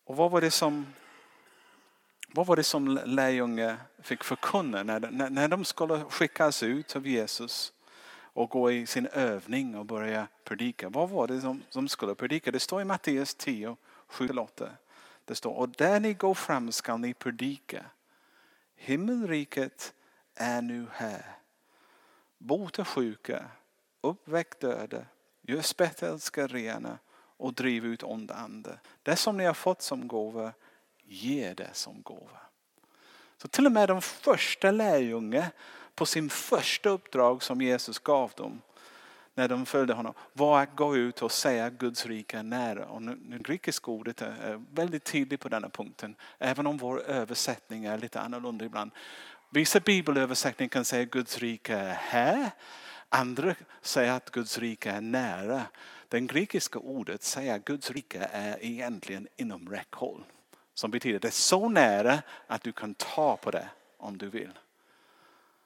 Och 0.04 0.16
vad 0.16 0.30
var 0.30 0.40
det 0.40 0.50
som, 0.50 0.86
vad 2.28 2.46
var 2.46 2.56
det 2.56 2.64
som 2.64 3.00
lärjungar 3.04 3.76
fick 4.02 4.24
förkunna 4.24 4.82
när, 4.82 5.00
när, 5.00 5.30
när 5.30 5.48
de 5.48 5.64
skulle 5.64 6.04
skickas 6.04 6.62
ut 6.62 6.96
av 6.96 7.06
Jesus 7.06 7.72
och 8.38 8.50
gå 8.50 8.72
i 8.72 8.86
sin 8.86 9.06
övning 9.06 9.76
och 9.76 9.86
börja 9.86 10.28
predika. 10.44 10.88
Vad 10.88 11.10
var 11.10 11.26
det 11.26 11.40
som, 11.40 11.62
som 11.68 11.88
skulle 11.88 12.14
predika? 12.14 12.50
Det 12.50 12.60
står 12.60 12.80
i 12.80 12.84
Matteus 12.84 13.34
10, 13.34 13.76
7-8. 14.08 14.68
Det 15.24 15.34
står, 15.34 15.52
och 15.52 15.68
där 15.68 16.00
ni 16.00 16.14
går 16.14 16.34
fram 16.34 16.72
skall 16.72 17.00
ni 17.00 17.14
predika. 17.14 17.84
Himmelriket 18.76 19.94
är 20.34 20.62
nu 20.62 20.86
här. 20.92 21.36
Bota 22.38 22.84
sjuka, 22.84 23.44
uppväck 24.00 24.60
döda, 24.60 25.04
gör 25.42 25.60
spetälska 25.60 26.46
rena 26.46 26.98
och 27.36 27.54
driv 27.54 27.84
ut 27.84 28.02
onda 28.02 28.34
ande. 28.34 28.78
Det 29.02 29.16
som 29.16 29.36
ni 29.36 29.44
har 29.44 29.54
fått 29.54 29.82
som 29.82 30.08
gåva, 30.08 30.52
ge 31.04 31.54
det 31.54 31.70
som 31.72 32.02
gåva. 32.02 32.40
Så 33.36 33.48
till 33.48 33.66
och 33.66 33.72
med 33.72 33.88
de 33.88 34.02
första 34.02 34.70
lärjungarna 34.70 35.50
på 35.98 36.06
sin 36.06 36.30
första 36.30 36.88
uppdrag 36.88 37.42
som 37.42 37.60
Jesus 37.60 37.98
gav 37.98 38.32
dem 38.36 38.62
när 39.34 39.48
de 39.48 39.66
följde 39.66 39.94
honom 39.94 40.14
var 40.32 40.62
att 40.62 40.76
gå 40.76 40.96
ut 40.96 41.22
och 41.22 41.32
säga 41.32 41.70
Guds 41.70 42.06
rike 42.06 42.38
är 42.38 42.42
nära. 42.42 42.86
Och 42.86 43.02
det 43.02 43.38
grekiska 43.38 43.90
ordet 43.90 44.22
är 44.22 44.64
väldigt 44.74 45.04
tydligt 45.04 45.40
på 45.40 45.48
denna 45.48 45.68
punkten. 45.68 46.16
Även 46.38 46.66
om 46.66 46.76
vår 46.76 47.02
översättning 47.02 47.84
är 47.84 47.98
lite 47.98 48.20
annorlunda 48.20 48.64
ibland. 48.64 48.90
Vissa 49.50 49.80
bibelöversättningar 49.80 50.68
kan 50.68 50.84
säga 50.84 51.04
Guds 51.04 51.38
rike 51.38 51.74
är 51.74 51.94
här. 51.94 52.50
Andra 53.08 53.54
säger 53.82 54.12
att 54.12 54.30
Guds 54.30 54.58
rike 54.58 54.90
är 54.90 55.00
nära. 55.00 55.62
Det 56.08 56.20
grekiska 56.20 56.78
ordet 56.78 57.22
säger 57.22 57.54
att 57.54 57.64
Guds 57.64 57.90
rike 57.90 58.28
är 58.32 58.64
egentligen 58.64 59.28
inom 59.36 59.68
räckhåll. 59.68 60.24
Som 60.74 60.90
betyder 60.90 61.16
att 61.16 61.22
det 61.22 61.28
är 61.28 61.32
så 61.32 61.68
nära 61.68 62.22
att 62.46 62.62
du 62.62 62.72
kan 62.72 62.94
ta 62.94 63.36
på 63.36 63.50
det 63.50 63.68
om 63.96 64.18
du 64.18 64.28
vill. 64.28 64.52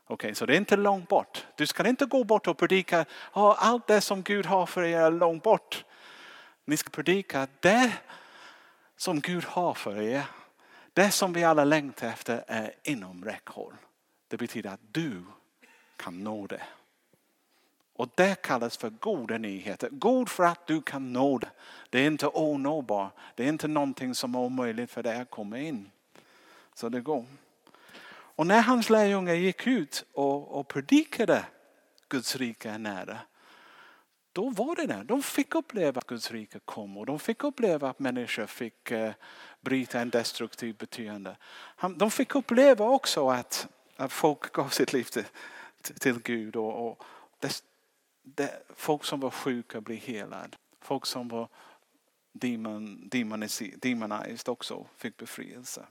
Okej, 0.05 0.15
okay, 0.15 0.35
så 0.35 0.47
det 0.47 0.55
är 0.55 0.57
inte 0.57 0.77
långt 0.77 1.09
bort. 1.09 1.47
Du 1.55 1.67
ska 1.67 1.89
inte 1.89 2.07
gå 2.07 2.25
bort 2.25 2.47
och 2.47 2.59
predika 2.59 3.05
oh, 3.33 3.55
allt 3.59 3.87
det 3.87 4.01
som 4.01 4.23
Gud 4.23 4.47
har 4.47 4.67
för 4.67 4.83
er 4.83 4.99
är 4.99 5.11
långt 5.11 5.43
bort. 5.43 5.85
Ni 6.65 6.77
ska 6.77 6.91
predika 6.91 7.49
det 7.61 7.93
som 8.97 9.21
Gud 9.21 9.45
har 9.45 9.75
för 9.75 10.01
er. 10.01 10.23
Det 10.93 11.11
som 11.11 11.33
vi 11.33 11.45
alla 11.45 11.65
längtar 11.65 12.09
efter 12.09 12.45
är 12.47 12.75
inom 12.83 13.25
räckhåll. 13.25 13.75
Det 14.29 14.37
betyder 14.37 14.71
att 14.71 14.81
du 14.93 15.25
kan 15.97 16.25
nå 16.25 16.47
det. 16.47 16.63
Och 17.95 18.09
det 18.15 18.43
kallas 18.43 18.77
för 18.77 18.91
goda 18.91 19.39
nyheter. 19.39 19.89
God 19.91 20.29
för 20.29 20.45
att 20.45 20.67
du 20.67 20.83
kan 20.83 21.13
nå 21.13 21.39
det. 21.39 21.51
Det 21.91 21.99
är 21.99 22.07
inte 22.07 22.27
onåbart. 22.27 23.13
Det 23.35 23.45
är 23.45 23.49
inte 23.49 23.69
någonting 23.69 24.15
som 24.15 24.35
är 24.35 24.39
omöjligt 24.39 24.91
för 24.91 25.03
dig 25.03 25.21
att 25.21 25.31
komma 25.31 25.59
in. 25.59 25.91
Så 26.75 26.89
det 26.89 27.01
går. 27.01 27.27
Och 28.37 28.47
när 28.47 28.63
hans 28.63 28.91
lärjungar 28.91 29.35
gick 29.35 29.67
ut 29.67 30.05
och, 30.13 30.59
och 30.59 30.69
predikade 30.69 31.45
Guds 32.09 32.37
rike 32.37 32.71
är 32.71 32.79
nära. 32.79 33.19
Då 34.33 34.51
var 34.51 34.77
det 34.77 34.87
där. 34.87 35.05
De 35.05 35.23
fick 35.23 35.55
uppleva 35.55 35.99
att 35.99 36.07
Guds 36.07 36.31
rike 36.31 36.59
kom 36.65 36.97
och 36.97 37.07
de 37.07 37.19
fick 37.19 37.45
uppleva 37.45 37.91
att 37.91 37.99
människor 37.99 38.47
fick 38.47 38.91
eh, 38.91 39.13
bryta 39.61 40.01
en 40.01 40.11
destruktiv 40.11 40.77
beteende. 40.77 41.37
De 41.97 42.11
fick 42.11 42.35
uppleva 42.35 42.85
också 42.85 43.29
att, 43.29 43.69
att 43.97 44.13
folk 44.13 44.53
gav 44.53 44.69
sitt 44.69 44.93
liv 44.93 45.05
till, 45.05 45.25
till 45.83 46.23
Gud 46.23 46.57
och, 46.57 46.89
och 46.89 47.05
det, 47.39 47.63
det, 48.23 48.63
folk 48.77 49.05
som 49.05 49.21
var 49.21 49.31
sjuka 49.31 49.81
blev 49.81 49.99
helade. 49.99 50.57
Folk 50.81 51.07
som 51.07 51.29
var 51.29 51.49
demon, 52.33 53.09
demonized 53.79 54.49
också 54.49 54.87
fick 54.97 55.17
befrielse. 55.17 55.87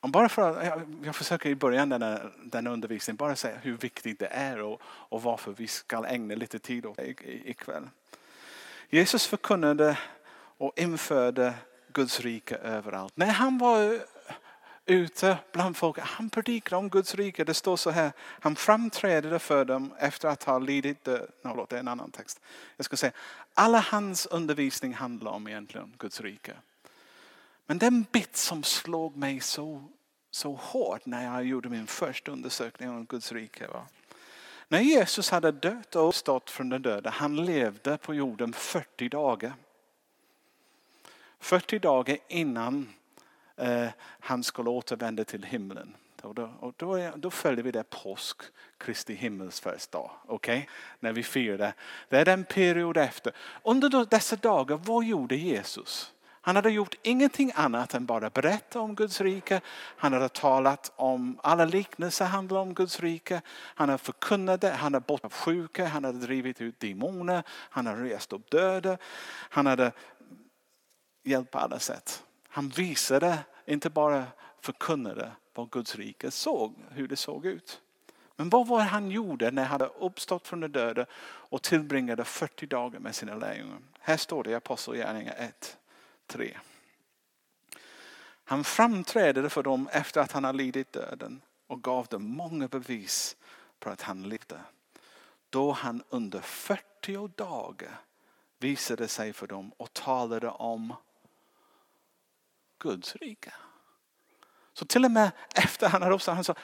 Bara 0.00 0.28
för 0.28 0.50
att, 0.50 0.78
jag 1.02 1.16
försöker 1.16 1.50
i 1.50 1.54
början 1.54 1.92
av 1.92 2.00
denna, 2.00 2.20
denna 2.44 2.70
undervisning 2.70 3.16
bara 3.16 3.36
säga 3.36 3.58
hur 3.62 3.76
viktigt 3.76 4.18
det 4.18 4.26
är 4.26 4.60
och, 4.62 4.80
och 4.84 5.22
varför 5.22 5.54
vi 5.56 5.66
ska 5.66 6.04
ägna 6.06 6.34
lite 6.34 6.58
tid 6.58 6.86
åt 6.86 6.96
det 6.96 7.24
ikväll. 7.48 7.88
Jesus 8.90 9.26
förkunnade 9.26 9.98
och 10.58 10.78
införde 10.78 11.54
Guds 11.92 12.20
rike 12.20 12.56
överallt. 12.56 13.16
När 13.16 13.26
han 13.26 13.58
var 13.58 14.00
ute 14.86 15.38
bland 15.52 15.76
folk, 15.76 15.98
han 15.98 16.30
predikade 16.30 16.76
om 16.76 16.88
Guds 16.88 17.14
rike. 17.14 17.44
Det 17.44 17.54
står 17.54 17.76
så 17.76 17.90
här, 17.90 18.12
han 18.18 18.56
framträdde 18.56 19.38
för 19.38 19.64
dem 19.64 19.94
efter 19.98 20.28
att 20.28 20.44
ha 20.44 20.58
lidit 20.58 21.04
död. 21.04 21.28
No, 21.42 21.66
det 21.68 21.76
är 21.76 21.80
en 21.80 21.88
annan 21.88 22.10
text. 22.10 22.40
Jag 22.76 22.84
ska 22.84 22.96
säga, 22.96 23.12
alla 23.54 23.78
hans 23.78 24.26
undervisning 24.26 24.94
handlar 24.94 25.30
om 25.30 25.48
egentligen 25.48 25.94
Guds 25.98 26.20
rike. 26.20 26.52
Men 27.68 27.78
den 27.78 28.06
bit 28.12 28.36
som 28.36 28.62
slog 28.62 29.16
mig 29.16 29.40
så, 29.40 29.84
så 30.30 30.52
hårt 30.52 31.06
när 31.06 31.24
jag 31.24 31.44
gjorde 31.44 31.68
min 31.68 31.86
första 31.86 32.32
undersökning 32.32 32.90
om 32.90 33.04
Guds 33.04 33.32
rike 33.32 33.66
var 33.66 33.84
när 34.68 34.80
Jesus 34.80 35.30
hade 35.30 35.52
dött 35.52 35.96
och 35.96 36.14
stått 36.14 36.50
från 36.50 36.68
den 36.68 36.82
döda, 36.82 37.10
han 37.10 37.44
levde 37.44 37.98
på 37.98 38.14
jorden 38.14 38.52
40 38.52 39.08
dagar. 39.08 39.52
40 41.38 41.78
dagar 41.78 42.18
innan 42.28 42.88
eh, 43.56 43.88
han 44.00 44.44
skulle 44.44 44.70
återvända 44.70 45.24
till 45.24 45.42
himlen. 45.42 45.96
Och 46.22 46.34
då, 46.34 46.52
och 46.60 46.74
då, 46.76 47.12
då 47.16 47.30
följer 47.30 47.64
vi 47.64 47.70
det 47.70 47.90
påsk, 47.90 48.42
Kristi 48.78 49.14
himmelsfärdsdag. 49.14 50.10
Okay? 50.26 50.62
När 51.00 51.12
vi 51.12 51.22
firar 51.22 51.58
det. 51.58 51.74
Det 52.08 52.18
är 52.18 52.24
den 52.24 52.44
period 52.44 52.96
efter. 52.96 53.32
Under 53.62 54.06
dessa 54.10 54.36
dagar, 54.36 54.76
vad 54.76 55.04
gjorde 55.04 55.36
Jesus? 55.36 56.12
Han 56.40 56.56
hade 56.56 56.70
gjort 56.70 56.94
ingenting 57.02 57.52
annat 57.54 57.94
än 57.94 58.06
bara 58.06 58.30
berätta 58.30 58.80
om 58.80 58.94
Guds 58.94 59.20
rike. 59.20 59.60
Han 59.96 60.12
hade 60.12 60.28
talat 60.28 60.92
om 60.96 61.38
alla 61.42 61.64
liknelser 61.64 62.24
handlar 62.24 62.60
om 62.60 62.74
Guds 62.74 63.00
rike. 63.00 63.42
Han 63.50 63.88
hade 63.88 64.02
förkunnat 64.02 64.60
det, 64.60 64.70
han 64.70 64.94
hade 64.94 65.06
botat 65.06 65.34
sjuka, 65.34 65.86
han 65.86 66.04
hade 66.04 66.18
drivit 66.18 66.60
ut 66.60 66.80
demoner, 66.80 67.42
han 67.48 67.86
hade 67.86 68.04
rest 68.04 68.32
upp 68.32 68.50
döda. 68.50 68.98
Han 69.50 69.66
hade 69.66 69.92
hjälpt 71.24 71.50
på 71.50 71.58
alla 71.58 71.78
sätt. 71.78 72.24
Han 72.48 72.68
visade, 72.68 73.38
inte 73.66 73.90
bara 73.90 74.24
förkunnade 74.60 75.32
vad 75.54 75.70
Guds 75.70 75.96
rike 75.96 76.30
såg, 76.30 76.74
hur 76.90 77.08
det 77.08 77.16
såg 77.16 77.46
ut. 77.46 77.80
Men 78.36 78.48
vad 78.48 78.66
var 78.66 78.80
han 78.80 79.10
gjorde 79.10 79.50
när 79.50 79.62
han 79.64 79.80
hade 79.80 79.92
uppstått 80.00 80.46
från 80.46 80.60
de 80.60 80.68
döda 80.68 81.06
och 81.22 81.62
tillbringade 81.62 82.24
40 82.24 82.66
dagar 82.66 83.00
med 83.00 83.14
sina 83.14 83.34
lärjungar? 83.34 83.78
Här 84.00 84.16
står 84.16 84.44
det 84.44 84.50
i 84.50 84.54
Apostlagärningarna 84.54 85.36
1. 85.36 85.78
3. 86.28 86.58
Han 88.44 88.64
framträdde 88.64 89.50
för 89.50 89.62
dem 89.62 89.88
efter 89.92 90.20
att 90.20 90.32
han 90.32 90.44
har 90.44 90.52
lidit 90.52 90.92
döden 90.92 91.42
och 91.66 91.82
gav 91.82 92.06
dem 92.06 92.22
många 92.22 92.68
bevis 92.68 93.36
på 93.78 93.90
att 93.90 94.02
han 94.02 94.28
levde. 94.28 94.60
Då 95.50 95.72
han 95.72 96.02
under 96.08 96.40
40 96.40 97.28
dagar 97.36 98.00
visade 98.58 99.08
sig 99.08 99.32
för 99.32 99.46
dem 99.46 99.72
och 99.76 99.92
talade 99.92 100.48
om 100.48 100.94
Guds 102.78 103.16
rike. 103.16 103.52
Så 104.72 104.84
till 104.84 105.04
och 105.04 105.10
med 105.10 105.30
efter 105.54 105.88
han 105.88 106.02
hade 106.02 106.14
uppstått, 106.14 106.34
han 106.34 106.44
sa, 106.44 106.54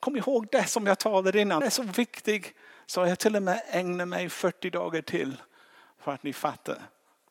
kom 0.00 0.16
ihåg 0.16 0.48
det 0.52 0.66
som 0.66 0.86
jag 0.86 0.98
talade 0.98 1.40
innan, 1.40 1.60
det 1.60 1.66
är 1.66 1.70
så 1.70 1.82
viktigt. 1.82 2.54
Så 2.86 3.06
jag 3.06 3.18
till 3.18 3.36
och 3.36 3.42
med 3.42 3.62
ägnar 3.66 4.06
mig 4.06 4.28
40 4.28 4.70
dagar 4.70 5.02
till 5.02 5.42
för 5.98 6.12
att 6.12 6.22
ni 6.22 6.32
fattar 6.32 6.82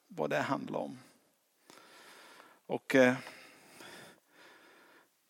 vad 0.07 0.29
det 0.29 0.41
handlar 0.41 0.79
om. 0.79 0.99
Och 2.67 2.95
eh, 2.95 3.15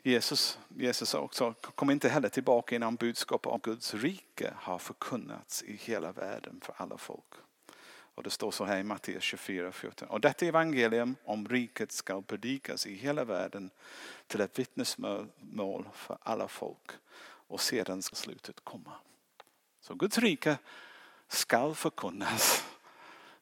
Jesus, 0.03 0.59
Jesus 0.67 1.13
också, 1.13 1.53
kom 1.53 1.89
inte 1.89 2.09
heller 2.09 2.29
tillbaka 2.29 2.75
innan 2.75 2.95
budskapet 2.95 3.51
om 3.51 3.59
Guds 3.63 3.93
rike 3.93 4.53
har 4.55 4.79
förkunnats 4.79 5.63
i 5.63 5.75
hela 5.75 6.11
världen 6.11 6.61
för 6.63 6.73
alla 6.77 6.97
folk. 6.97 7.33
Och 8.15 8.23
det 8.23 8.29
står 8.29 8.51
så 8.51 8.65
här 8.65 8.79
i 8.79 8.83
Matteus 8.83 9.23
24, 9.23 9.71
14. 9.71 10.07
Och 10.07 10.21
detta 10.21 10.45
evangelium 10.45 11.15
om 11.23 11.47
riket 11.47 11.91
ska 11.91 12.21
predikas 12.21 12.87
i 12.87 12.93
hela 12.93 13.23
världen 13.23 13.69
till 14.27 14.41
ett 14.41 14.59
vittnesmål 14.59 15.89
för 15.93 16.17
alla 16.21 16.47
folk. 16.47 16.91
Och 17.47 17.61
sedan 17.61 18.01
ska 18.01 18.15
slutet 18.15 18.59
komma. 18.63 18.91
Så 19.79 19.95
Guds 19.95 20.17
rike 20.17 20.57
ska 21.27 21.73
förkunnas 21.73 22.65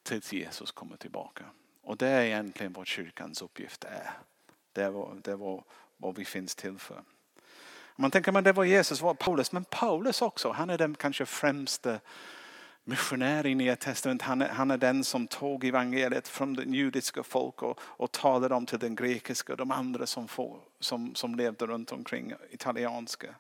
tills 0.04 0.34
Jesus 0.34 0.72
kommer 0.72 0.98
tillbaka. 0.98 1.46
Och 1.84 1.98
det 1.98 2.08
är 2.08 2.22
egentligen 2.22 2.74
vad 2.74 2.88
kyrkans 2.88 3.42
uppgift 3.42 3.84
är. 3.84 4.12
Det 4.74 4.84
är 4.84 4.90
vad, 4.90 5.22
det 5.24 5.36
var 5.36 5.64
vad, 5.98 6.16
vi 6.16 6.26
finns 6.26 6.56
till 6.56 6.78
för. 6.78 7.04
Man 7.96 8.12
tänker 8.12 8.38
att 8.38 8.44
det 8.44 8.52
var 8.52 8.64
Jesus, 8.64 9.02
var 9.02 9.14
Paulus, 9.14 9.52
men 9.52 9.64
Paulus 9.64 10.22
också, 10.22 10.52
han 10.52 10.70
är 10.70 10.78
den 10.78 10.96
kanske 10.96 11.26
främste 11.26 12.00
missionär 12.84 13.46
i 13.46 13.56
Nya 13.56 13.76
Testamentet. 13.76 14.28
Han 14.28 14.42
är, 14.42 14.50
han 14.50 14.72
är 14.72 14.78
den 14.78 15.04
som 15.04 15.28
tog 15.28 15.66
evangeliet 15.66 16.28
från 16.28 16.54
det 16.54 16.64
judiska 16.64 17.24
folk 17.24 17.62
och, 17.64 17.80
och 17.82 18.12
talade 18.12 18.56
om 18.56 18.66
till 18.66 18.80
den 18.80 18.96
grekiska 18.96 19.54
och 19.54 19.58
de 19.58 19.72
andra 19.72 20.06
som, 20.06 20.28
får, 20.28 20.60
som, 20.80 21.16
som 21.16 21.36
levde 21.36 21.66
runt 21.66 21.92
omkring 21.92 22.34
italienska. 22.52 23.36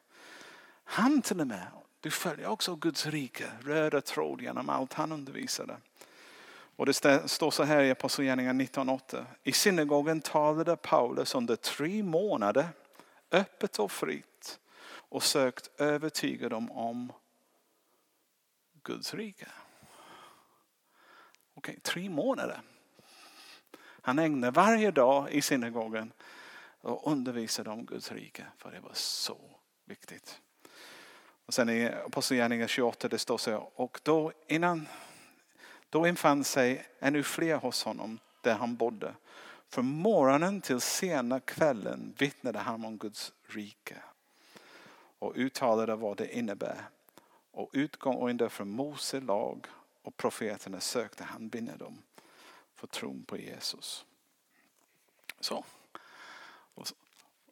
Han 0.83 1.21
till 1.21 1.41
och 1.41 1.47
med, 1.47 1.67
du 1.99 2.11
följer 2.11 2.47
också 2.47 2.75
Guds 2.75 3.05
rike, 3.05 3.45
röda 3.61 4.01
tråd 4.01 4.41
genom 4.41 4.69
allt 4.69 4.93
han 4.93 5.11
undervisade. 5.11 5.77
Och 6.75 6.85
det 6.85 6.93
står 7.29 7.51
så 7.51 7.63
här 7.63 7.83
i 7.83 7.91
Apostlagärningarna 7.91 8.63
19.8. 8.63 9.25
I 9.43 9.51
synagogen 9.51 10.21
talade 10.21 10.75
Paulus 10.75 11.35
under 11.35 11.55
tre 11.55 12.03
månader 12.03 12.67
öppet 13.31 13.79
och 13.79 13.91
fritt 13.91 14.59
och 14.89 15.23
sökt 15.23 15.69
övertyga 15.77 16.49
dem 16.49 16.71
om 16.71 17.11
Guds 18.83 19.13
rike. 19.13 19.47
Okej, 21.53 21.79
tre 21.83 22.09
månader. 22.09 22.61
Han 24.01 24.19
ägnade 24.19 24.51
varje 24.51 24.91
dag 24.91 25.31
i 25.31 25.41
synagogen 25.41 26.13
och 26.81 27.11
undervisade 27.11 27.69
om 27.69 27.85
Guds 27.85 28.11
rike 28.11 28.45
för 28.57 28.71
det 28.71 28.79
var 28.79 28.93
så 28.93 29.37
viktigt. 29.85 30.41
Och 31.45 31.53
sen 31.53 31.69
i 31.69 31.89
Apostlagärningarna 31.89 32.67
28 32.67 33.07
det 33.07 33.19
står 33.19 33.37
så 33.37 33.51
här, 33.51 33.79
och 33.79 33.99
då 34.03 34.31
innan 34.47 34.87
då 35.93 36.07
infann 36.07 36.43
sig 36.43 36.85
ännu 36.99 37.23
fler 37.23 37.55
hos 37.55 37.83
honom 37.83 38.19
där 38.41 38.55
han 38.55 38.75
bodde. 38.75 39.15
Från 39.69 39.85
morgonen 39.85 40.61
till 40.61 40.81
sena 40.81 41.39
kvällen 41.39 42.13
vittnade 42.17 42.59
han 42.59 42.85
om 42.85 42.97
Guds 42.97 43.33
rike 43.47 43.95
och 45.19 45.33
uttalade 45.35 45.95
vad 45.95 46.17
det 46.17 46.37
innebär. 46.37 46.89
Och 47.51 47.69
utgående 47.73 48.49
från 48.49 48.69
Mose 48.69 49.19
lag 49.19 49.65
och 50.01 50.17
profeterna 50.17 50.79
sökte 50.79 51.23
han 51.23 51.49
binda 51.49 51.77
dem 51.77 52.01
för 52.75 52.87
tron 52.87 53.23
på 53.23 53.37
Jesus. 53.37 54.05
Så. 55.39 55.65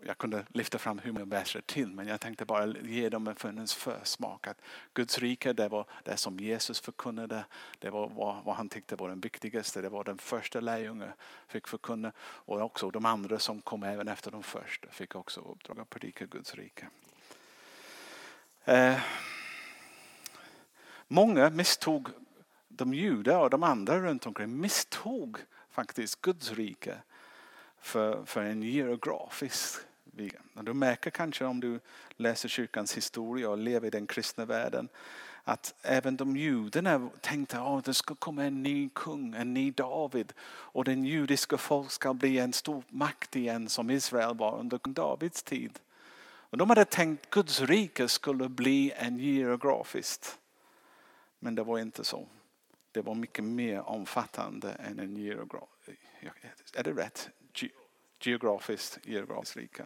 Jag 0.05 0.17
kunde 0.17 0.45
lyfta 0.49 0.77
fram 0.77 0.99
hur 0.99 1.11
många 1.11 1.25
verser 1.25 1.61
till 1.61 1.91
men 1.91 2.07
jag 2.07 2.21
tänkte 2.21 2.45
bara 2.45 2.65
ge 2.67 3.09
dem 3.09 3.35
en 3.43 3.67
försmak. 3.67 4.47
Att 4.47 4.61
Guds 4.93 5.19
rike 5.19 5.53
det 5.53 5.69
var 5.69 5.85
det 6.03 6.17
som 6.17 6.39
Jesus 6.39 6.79
förkunnade. 6.79 7.45
Det 7.79 7.89
var 7.89 8.09
vad, 8.09 8.43
vad 8.43 8.55
han 8.55 8.69
tyckte 8.69 8.95
var 8.95 9.09
den 9.09 9.19
viktigaste. 9.19 9.81
Det 9.81 9.89
var 9.89 10.03
den 10.03 10.17
första 10.17 10.59
lärjungen 10.59 11.11
fick 11.47 11.67
förkunna. 11.67 12.11
Och 12.19 12.61
också 12.61 12.91
de 12.91 13.05
andra 13.05 13.39
som 13.39 13.61
kom 13.61 13.83
även 13.83 14.07
efter 14.07 14.31
de 14.31 14.43
första 14.43 14.87
fick 14.89 15.15
också 15.15 15.41
uppdrag 15.41 15.79
att 15.79 15.89
predika 15.89 16.25
Guds 16.25 16.55
rike. 16.55 16.87
Eh, 18.65 18.99
många 21.07 21.49
misstog 21.49 22.09
de 22.67 22.93
judar 22.93 23.39
och 23.39 23.49
de 23.49 23.63
andra 23.63 23.99
runt 23.99 24.25
omkring 24.25 24.61
misstog 24.61 25.37
faktiskt 25.69 26.21
Guds 26.21 26.51
rike 26.51 26.97
för, 27.79 28.25
för 28.25 28.43
en 28.43 28.63
geografisk 28.63 29.81
du 30.53 30.73
märker 30.73 31.09
kanske 31.09 31.45
om 31.45 31.59
du 31.59 31.79
läser 32.17 32.49
kyrkans 32.49 32.97
historia 32.97 33.49
och 33.49 33.57
lever 33.57 33.87
i 33.87 33.89
den 33.89 34.07
kristna 34.07 34.45
världen 34.45 34.89
att 35.43 35.73
även 35.81 36.17
de 36.17 36.37
judarna 36.37 37.09
tänkte 37.21 37.59
att 37.59 37.67
oh, 37.67 37.81
det 37.81 37.93
ska 37.93 38.15
komma 38.15 38.43
en 38.43 38.63
ny 38.63 38.89
kung, 38.89 39.33
en 39.33 39.53
ny 39.53 39.71
David 39.71 40.33
och 40.41 40.83
den 40.83 41.05
judiska 41.05 41.57
folk 41.57 41.91
ska 41.91 42.13
bli 42.13 42.39
en 42.39 42.53
stor 42.53 42.83
makt 42.89 43.35
igen 43.35 43.69
som 43.69 43.89
Israel 43.89 44.37
var 44.37 44.59
under 44.59 44.79
Davids 44.83 45.43
tid. 45.43 45.79
Och 46.23 46.57
de 46.57 46.69
hade 46.69 46.85
tänkt 46.85 47.25
att 47.25 47.29
Guds 47.29 47.61
rike 47.61 48.07
skulle 48.07 48.49
bli 48.49 48.91
en 48.95 49.17
geografiskt. 49.17 50.39
Men 51.39 51.55
det 51.55 51.63
var 51.63 51.79
inte 51.79 52.03
så. 52.03 52.27
Det 52.91 53.01
var 53.01 53.15
mycket 53.15 53.43
mer 53.43 53.81
omfattande 53.81 54.71
än 54.71 54.99
en 54.99 55.17
geografisk 55.17 55.99
Är 56.73 56.83
det 56.83 56.91
rätt? 56.91 57.29
Geografiskt, 58.19 58.99
geografiskt 59.03 59.57
rike. 59.57 59.85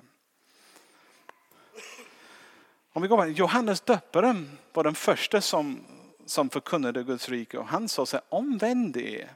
Om 2.95 3.01
vi 3.01 3.07
går 3.07 3.17
med, 3.17 3.31
Johannes 3.31 3.81
döparen 3.81 4.57
var 4.73 4.83
den 4.83 4.95
första 4.95 5.41
som, 5.41 5.85
som 6.25 6.49
förkunnade 6.49 7.03
Guds 7.03 7.29
rike 7.29 7.57
och 7.57 7.67
han 7.67 7.89
sa 7.89 8.05
så 8.05 8.17
här, 8.17 8.23
omvänd 8.29 8.97
er 8.97 9.31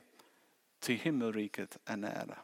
till 0.79 0.95
himmelriket 0.95 1.77
är 1.85 1.97
nära. 1.97 2.37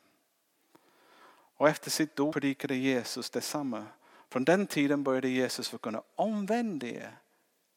Och 1.57 1.69
efter 1.69 1.91
sitt 1.91 2.15
dop 2.15 2.33
predikade 2.33 2.75
Jesus 2.75 3.29
detsamma. 3.29 3.85
Från 4.29 4.43
den 4.43 4.67
tiden 4.67 5.03
började 5.03 5.27
Jesus 5.27 5.69
förkunna, 5.69 6.01
omvänd 6.15 6.83
er, 6.83 7.17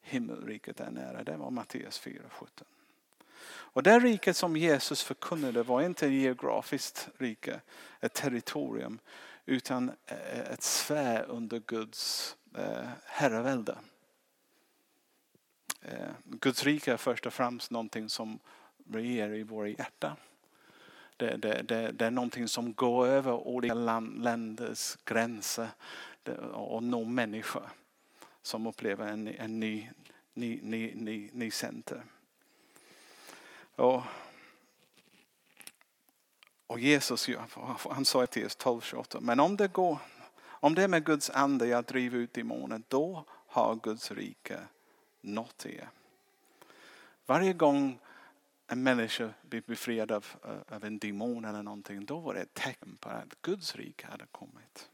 himmelriket 0.01 0.79
är 0.79 0.91
nära. 0.91 1.23
Det 1.23 1.37
var 1.37 1.49
Matteus 1.49 2.01
4.17. 2.01 2.47
Och 3.47 3.83
det 3.83 3.99
riket 3.99 4.37
som 4.37 4.57
Jesus 4.57 5.03
förkunnade 5.03 5.63
var 5.63 5.81
inte 5.81 6.05
ett 6.05 6.13
geografiskt 6.13 7.09
rike, 7.17 7.61
ett 7.99 8.13
territorium, 8.13 8.99
utan 9.45 9.91
eh, 10.05 10.39
ett 10.39 10.63
sfär 10.63 11.25
under 11.29 11.59
Guds 11.59 12.35
eh, 12.55 12.89
herravälde. 13.05 13.77
Eh, 15.81 16.11
Guds 16.23 16.63
rike 16.63 16.93
är 16.93 16.97
först 16.97 17.25
och 17.25 17.33
främst 17.33 17.71
någonting 17.71 18.09
som 18.09 18.39
regerar 18.89 19.33
i 19.33 19.43
våra 19.43 19.67
hjärtan. 19.67 20.15
Det, 21.17 21.37
det, 21.37 21.61
det, 21.61 21.91
det, 21.91 22.05
är 22.05 22.11
någonting 22.11 22.47
som 22.47 22.73
går 22.73 23.07
över 23.07 23.31
olika 23.31 23.73
land, 23.73 24.23
länders 24.23 24.97
gränser 25.05 25.67
och 26.53 26.83
når 26.83 27.05
människor 27.05 27.69
som 28.41 28.67
upplever 28.67 29.07
en, 29.07 29.27
en 29.27 29.59
ny, 29.59 29.89
ny, 30.33 30.59
ny, 30.63 30.93
ny, 30.95 31.29
ny 31.33 31.51
center. 31.51 32.03
Och, 33.75 34.03
och 36.69 36.79
Jesus 36.79 37.29
han 37.89 38.05
sa 38.05 38.25
till 38.25 38.45
oss 38.45 38.57
12.28, 38.57 39.21
men 39.21 39.39
om 39.39 39.57
det 39.57 39.67
går 39.67 39.97
om 40.61 40.75
det 40.75 40.83
är 40.83 40.87
med 40.87 41.05
Guds 41.05 41.29
ande 41.29 41.67
jag 41.67 41.83
driver 41.83 42.17
ut 42.17 42.33
demoner, 42.33 42.81
då 42.87 43.25
har 43.29 43.75
Guds 43.75 44.11
rike 44.11 44.59
nått 45.21 45.65
er. 45.65 45.89
Varje 47.25 47.53
gång 47.53 47.99
en 48.67 48.83
människa 48.83 49.29
blir 49.41 49.63
befriad 49.65 50.11
av, 50.11 50.25
eh, 50.43 50.75
av 50.75 50.85
en 50.85 50.99
demon 50.99 51.45
eller 51.45 51.63
någonting, 51.63 52.05
då 52.05 52.19
var 52.19 52.33
det 52.33 52.41
ett 52.41 52.53
tecken 52.53 52.97
på 52.99 53.09
att 53.09 53.41
Guds 53.41 53.75
rike 53.75 54.07
hade 54.07 54.25
kommit. 54.31 54.89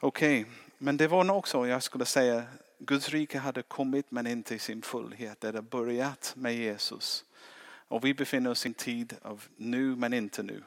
Okej, 0.00 0.40
okay. 0.40 0.52
men 0.78 0.96
det 0.96 1.08
var 1.08 1.24
nog 1.24 1.36
också, 1.36 1.66
jag 1.66 1.82
skulle 1.82 2.04
säga, 2.04 2.44
Guds 2.78 3.08
rike 3.08 3.38
hade 3.38 3.62
kommit 3.62 4.10
men 4.10 4.26
inte 4.26 4.54
i 4.54 4.58
sin 4.58 4.82
fullhet. 4.82 5.40
Det 5.40 5.48
hade 5.48 5.62
börjat 5.62 6.32
med 6.36 6.56
Jesus. 6.56 7.24
Och 7.88 8.04
vi 8.04 8.14
befinner 8.14 8.50
oss 8.50 8.66
i 8.66 8.68
en 8.68 8.74
tid 8.74 9.16
av 9.22 9.44
nu 9.56 9.96
men 9.96 10.12
inte 10.12 10.42
nu 10.42 10.62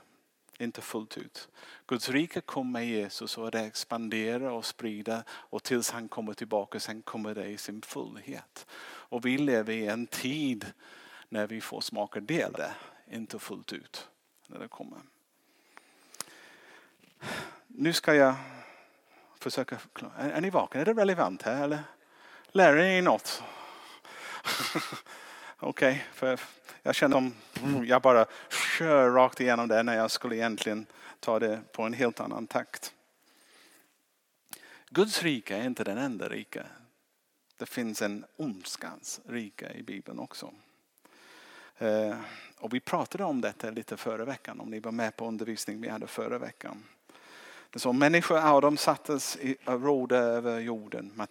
inte 0.61 0.81
fullt 0.81 1.17
ut. 1.17 1.49
Guds 1.87 2.09
rike 2.09 2.41
kommer 2.41 2.71
med 2.71 2.87
Jesus 2.87 3.37
och 3.37 3.51
det 3.51 3.59
expanderar 3.59 4.49
och 4.49 4.65
sprider 4.65 5.23
och 5.29 5.63
tills 5.63 5.91
han 5.91 6.07
kommer 6.07 6.33
tillbaka 6.33 6.79
sen 6.79 7.01
kommer 7.01 7.35
det 7.35 7.45
i 7.45 7.57
sin 7.57 7.81
fullhet. 7.81 8.65
Och 8.83 9.25
vi 9.25 9.37
lever 9.37 9.73
i 9.73 9.87
en 9.87 10.07
tid 10.07 10.65
när 11.29 11.47
vi 11.47 11.61
får 11.61 11.81
smaka 11.81 12.19
del 12.19 12.51
det, 12.51 12.75
inte 13.11 13.39
fullt 13.39 13.73
ut 13.73 14.07
när 14.47 14.59
det 14.59 14.67
kommer. 14.67 14.99
Nu 17.67 17.93
ska 17.93 18.15
jag 18.15 18.35
försöka 19.39 19.79
Är, 20.17 20.29
är 20.29 20.41
ni 20.41 20.49
vakna? 20.49 20.81
Är 20.81 20.85
det 20.85 20.93
relevant 20.93 21.41
här 21.41 21.63
eller? 21.63 21.83
Lär 22.51 22.77
er 22.77 23.01
något? 23.01 23.43
Okej, 25.63 25.91
okay, 25.91 26.01
för 26.13 26.39
jag 26.83 26.95
kände 26.95 27.15
som 27.15 27.33
mm, 27.63 27.85
jag 27.85 28.01
bara 28.01 28.25
kör 28.77 29.09
rakt 29.09 29.41
igenom 29.41 29.67
det 29.67 29.83
när 29.83 29.97
jag 29.97 30.11
skulle 30.11 30.35
egentligen 30.35 30.85
ta 31.19 31.39
det 31.39 31.61
på 31.71 31.83
en 31.83 31.93
helt 31.93 32.19
annan 32.19 32.47
takt. 32.47 32.93
Guds 34.89 35.23
rike 35.23 35.57
är 35.57 35.63
inte 35.63 35.83
den 35.83 35.97
enda 35.97 36.29
rike. 36.29 36.65
Det 37.57 37.65
finns 37.65 38.01
en 38.01 38.25
ondskans 38.35 39.21
rike 39.25 39.71
i 39.75 39.83
Bibeln 39.83 40.19
också. 40.19 40.53
Eh, 41.77 42.15
och 42.59 42.73
vi 42.73 42.79
pratade 42.79 43.23
om 43.23 43.41
detta 43.41 43.69
lite 43.69 43.97
förra 43.97 44.25
veckan, 44.25 44.59
om 44.59 44.69
ni 44.69 44.79
var 44.79 44.91
med 44.91 45.15
på 45.15 45.27
undervisningen 45.27 45.81
vi 45.81 45.89
hade 45.89 46.07
förra 46.07 46.37
veckan. 46.37 46.83
Det 47.69 47.79
så 47.79 47.93
människor, 47.93 48.37
ja, 48.37 48.61
de 48.61 48.77
sattes 48.77 49.37
i 49.37 49.57
råda 49.65 50.17
över 50.17 50.59
jorden, 50.59 51.27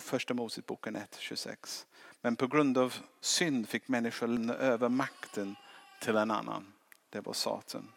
första 0.00 0.34
Moseboken 0.34 0.96
1.26. 0.96 1.86
Men 2.24 2.36
på 2.36 2.46
grund 2.46 2.78
av 2.78 2.94
synd 3.20 3.68
fick 3.68 3.88
människor 3.88 4.26
lämna 4.26 4.54
över 4.54 4.88
makten 4.88 5.56
till 6.00 6.16
en 6.16 6.30
annan. 6.30 6.72
Det 7.10 7.20
var 7.20 7.32
Satan. 7.32 7.88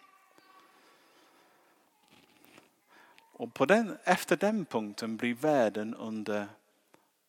Och 3.38 3.53
på 3.53 3.65
den, 3.65 3.97
efter 4.03 4.38
den 4.38 4.65
punkten 4.65 5.17
blir 5.17 5.33
världen 5.33 5.95
under, 5.95 6.47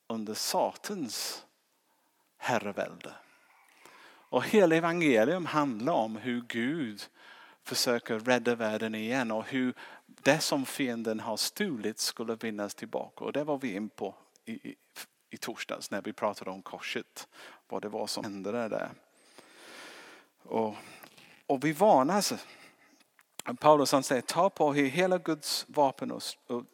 under 0.07 0.35
Satans 0.35 1.45
herravälde. 2.37 3.15
Och 4.29 4.45
hela 4.45 4.77
evangelium 4.77 5.47
handlar 5.47 5.93
om 5.93 6.17
hur 6.17 6.41
Gud 6.49 7.03
försöker 7.63 8.19
rädda 8.19 8.55
världen 8.55 8.95
igen 8.95 9.31
och 9.31 9.45
hur 9.45 9.75
det 10.07 10.41
som 10.41 10.67
fienden 10.67 11.21
har 11.21 11.37
stulit 11.37 11.99
skulle 11.99 12.35
vinnas 12.35 12.75
tillbaka. 12.75 13.25
Och 13.25 13.33
det 13.33 13.45
var 13.45 13.59
vi 13.59 13.75
in 13.75 13.89
på 13.89 14.15
i, 14.45 14.75
i, 15.37 15.39
torsdags 15.39 15.91
när 15.91 16.03
vi 16.03 16.13
pratade 16.13 16.51
om 16.51 16.63
korset. 16.63 17.29
Vad 17.69 17.83
det 17.83 17.89
var 17.89 18.07
som 18.07 18.25
hände 18.25 18.53
där. 18.53 18.91
Och, 20.43 20.75
och 21.47 21.65
vi 21.65 21.73
varnas. 21.73 22.35
Paulus 23.61 23.93
han 23.93 24.03
säger 24.03 24.23
ta 24.23 24.51
på 24.51 24.77
er 24.77 24.85
hela 24.85 25.19
Guds 25.19 25.67
vapen 25.69 26.13
och 26.13 26.23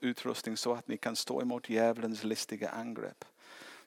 utrustning 0.01 0.57
så 0.57 0.75
att 0.75 0.89
ni 0.89 0.97
kan 0.97 1.17
stå 1.17 1.43
emot 1.43 1.69
djävulens 1.69 2.25
listiga 2.25 2.71
angrepp. 2.71 3.25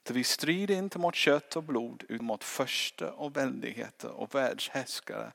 För 0.04 0.14
vi 0.14 0.24
strider 0.24 0.74
inte 0.74 0.98
mot 0.98 1.14
kött 1.14 1.56
och 1.56 1.62
blod 1.62 2.04
utan 2.08 2.26
mot 2.26 2.44
första 2.44 3.12
och 3.12 3.36
väldigheter 3.36 4.10
och 4.10 4.34
världshärskare 4.34 5.32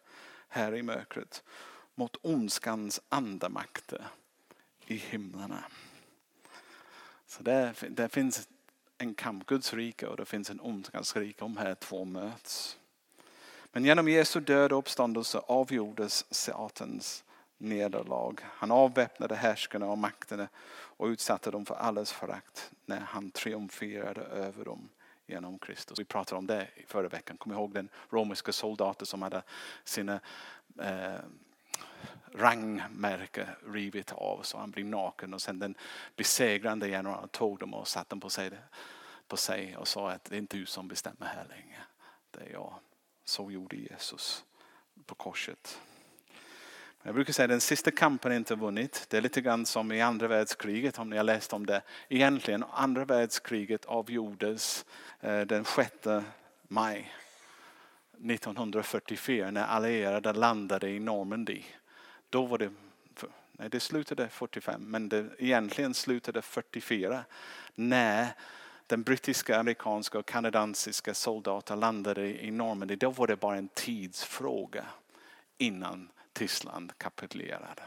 här 0.48 0.76
i 0.76 0.84
mörkret. 0.84 1.44
Mot 1.96 2.16
ondskans 2.22 3.02
andamakter 3.10 4.08
i 4.86 4.96
himlarna. 4.96 5.64
Så 7.28 7.44
där, 7.44 7.76
där 7.90 8.08
finns 8.08 8.50
en 9.02 9.14
kamp, 9.14 9.46
Guds 9.46 9.74
rike 9.74 10.08
och 10.08 10.18
det 10.18 10.26
finns 10.26 10.50
en 10.50 10.60
ondskans 10.60 11.16
rike. 11.16 11.40
De 11.40 11.58
här 11.58 11.76
två 11.76 12.06
möts. 12.06 12.78
Men 13.72 13.86
genom 13.86 14.08
Jesu 14.08 14.40
död 14.40 14.72
och 14.72 14.80
uppståndelse 14.80 15.40
avgjordes 15.48 16.34
Satans 16.34 17.24
nederlag. 17.58 18.36
Han 18.44 18.72
avväpnade 18.72 19.36
härskarna 19.36 19.86
och 19.86 19.98
makterna 19.98 20.48
och 20.74 21.06
utsatte 21.06 21.52
dem 21.52 21.66
för 21.66 21.76
allas 21.76 22.12
förakt 22.12 22.72
när 22.86 23.00
han 23.00 23.32
triumferade 23.32 24.22
över 24.22 24.66
dem 24.66 24.90
genom 25.28 25.60
Kristus. 25.60 26.00
Vi 26.00 26.06
pratade 26.06 26.40
om 26.40 26.48
det 26.48 26.68
förra 26.88 27.08
veckan. 27.08 27.38
Kom 27.38 27.52
ihåg 27.52 27.74
den 27.74 27.90
romerska 28.10 28.52
soldaten 28.52 29.06
som 29.06 29.22
hade 29.22 29.44
sina 29.84 30.20
eh, 30.80 31.20
rangmärke 32.34 33.48
rivit 33.68 34.12
av 34.12 34.42
så 34.44 34.58
han 34.58 34.72
blir 34.72 34.84
naken 34.84 35.34
och 35.34 35.42
sen 35.42 35.60
den 35.60 35.76
besegrande 36.16 36.90
generalen 36.90 37.30
tog 37.30 37.60
dem 37.60 37.74
och 37.74 37.88
satte 37.88 38.10
dem 38.10 38.20
på 38.20 38.30
sig, 38.30 38.52
på 39.28 39.38
sig 39.38 39.78
och 39.78 39.88
sa 39.88 40.12
att 40.12 40.24
det 40.24 40.36
är 40.36 40.40
inte 40.40 40.58
du 40.58 40.66
som 40.66 40.88
bestämmer 40.88 41.26
här 41.26 41.46
längre. 41.50 41.78
Det 42.32 42.40
är 42.40 42.54
jag. 42.54 42.74
Så 43.26 43.52
gjorde 43.52 43.76
Jesus 43.76 44.46
på 45.06 45.16
korset. 45.16 45.82
Jag 47.04 47.16
brukar 47.16 47.34
säga 47.34 47.44
att 47.44 47.50
den 47.50 47.62
sista 47.62 47.92
kampen 47.92 48.32
är 48.32 48.36
inte 48.36 48.56
vunnit. 48.56 49.06
Det 49.10 49.18
är 49.18 49.22
lite 49.22 49.42
grann 49.42 49.66
som 49.66 49.92
i 49.92 50.02
andra 50.02 50.28
världskriget 50.28 51.00
om 51.00 51.10
ni 51.10 51.18
har 51.18 51.24
läst 51.24 51.54
om 51.54 51.66
det. 51.66 51.82
Egentligen 52.10 52.64
andra 52.72 53.06
världskriget 53.06 53.86
avgjordes 53.86 54.86
eh, 55.20 55.42
den 55.42 55.66
6 55.66 55.92
maj 56.68 57.14
1944 58.14 59.52
när 59.52 59.66
allierade 59.66 60.34
landade 60.34 60.90
i 60.90 61.00
Normandie. 61.00 61.66
Då 62.32 62.46
var 62.46 62.58
det, 62.58 62.72
nej 63.52 63.70
det 63.70 63.80
slutade 63.80 64.30
45 64.30 64.92
men 64.92 65.10
det 65.10 65.30
egentligen 65.38 65.94
slutade 65.94 66.42
44 66.42 67.24
när 67.76 68.28
den 68.88 69.04
brittiska, 69.04 69.60
amerikanska 69.60 70.20
och 70.20 70.26
kanadensiska 70.26 71.14
soldater 71.14 71.76
landade 71.76 72.44
i 72.44 72.52
Normandy. 72.52 72.96
Då 72.96 73.10
var 73.10 73.28
det 73.28 73.36
bara 73.36 73.58
en 73.58 73.68
tidsfråga 73.68 74.86
innan 75.58 76.10
Tyskland 76.34 76.98
kapitulerade. 76.98 77.84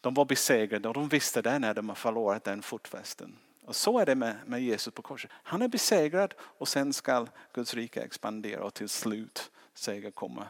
De 0.00 0.14
var 0.14 0.24
besegrade 0.24 0.88
och 0.88 0.94
de 0.94 1.08
visste 1.08 1.42
det 1.42 1.58
när 1.58 1.74
de 1.74 1.88
har 1.88 1.96
förlorat 1.96 2.44
den 2.44 2.62
fotfästen. 2.62 3.36
Och 3.64 3.76
så 3.76 3.98
är 3.98 4.06
det 4.06 4.14
med, 4.14 4.36
med 4.46 4.62
Jesus 4.62 4.94
på 4.94 5.02
korset. 5.02 5.30
Han 5.34 5.62
är 5.62 5.68
besegrad 5.68 6.34
och 6.38 6.68
sen 6.68 6.92
ska 6.92 7.26
Guds 7.52 7.74
rike 7.74 8.00
expandera 8.00 8.64
och 8.64 8.74
till 8.74 8.88
slut 8.88 9.50
seger 9.74 10.10
komma 10.10 10.46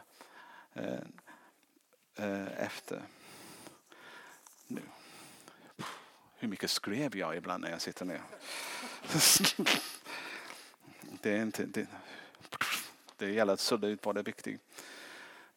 eh, 0.73 0.99
Eh, 2.19 2.63
efter. 2.65 3.03
Nu. 4.67 4.81
Hur 6.35 6.47
mycket 6.47 6.71
skrev 6.71 7.17
jag 7.17 7.37
ibland 7.37 7.63
när 7.63 7.71
jag 7.71 7.81
sitter 7.81 8.05
ner? 8.05 8.21
det, 11.21 11.31
är 11.31 11.41
inte, 11.41 11.65
det, 11.65 11.87
det 13.17 13.31
gäller 13.31 13.53
att 13.53 13.59
sudda 13.59 13.87
ut 13.87 14.05
vad 14.05 14.15
det 14.15 14.21
är 14.21 14.23
viktigt. 14.23 14.61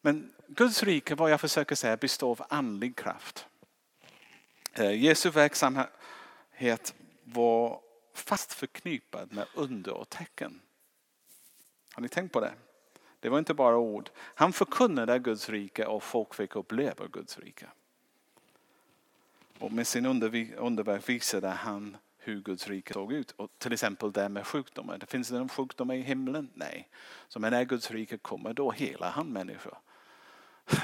Men 0.01 0.33
Guds 0.47 0.83
rike, 0.83 1.15
vad 1.15 1.31
jag 1.31 1.41
försöker 1.41 1.75
säga, 1.75 1.97
består 1.97 2.31
av 2.31 2.47
andlig 2.49 2.97
kraft. 2.97 3.47
Eh, 4.73 5.03
Jesu 5.05 5.31
verksamhet 5.31 6.95
var 7.25 7.81
fast 8.15 8.53
förknippad 8.53 9.33
med 9.33 9.47
under 9.55 9.93
och 9.93 10.09
tecken. 10.09 10.61
Har 11.93 12.03
ni 12.03 12.09
tänkt 12.09 12.33
på 12.33 12.41
det? 12.41 12.55
Det 13.23 13.29
var 13.29 13.39
inte 13.39 13.55
bara 13.55 13.77
ord. 13.77 14.11
Han 14.17 14.53
förkunnade 14.53 15.19
Guds 15.19 15.49
rike 15.49 15.87
och 15.87 16.03
folk 16.03 16.35
fick 16.35 16.57
uppleva 16.57 17.07
Guds 17.07 17.39
rike. 17.39 17.67
Och 19.59 19.73
med 19.73 19.87
sin 19.87 20.07
underverk 20.07 21.09
visade 21.09 21.49
han 21.49 21.97
hur 22.19 22.41
Guds 22.41 22.69
rike 22.69 22.93
såg 22.93 23.13
ut. 23.13 23.31
Och 23.31 23.51
till 23.59 23.73
exempel 23.73 24.13
det 24.13 24.29
med 24.29 24.47
sjukdomar. 24.47 24.99
Det 24.99 25.07
finns 25.07 25.29
det 25.29 25.39
någon 25.39 25.49
sjukdom 25.49 25.91
i 25.91 26.01
himlen? 26.01 26.51
Nej. 26.55 26.89
Så 27.29 27.41
men 27.41 27.53
när 27.53 27.65
Guds 27.65 27.91
rike 27.91 28.19
kommer 28.19 28.53
då 28.53 28.71
helar 28.71 29.11
han 29.11 29.27
människor. 29.27 29.79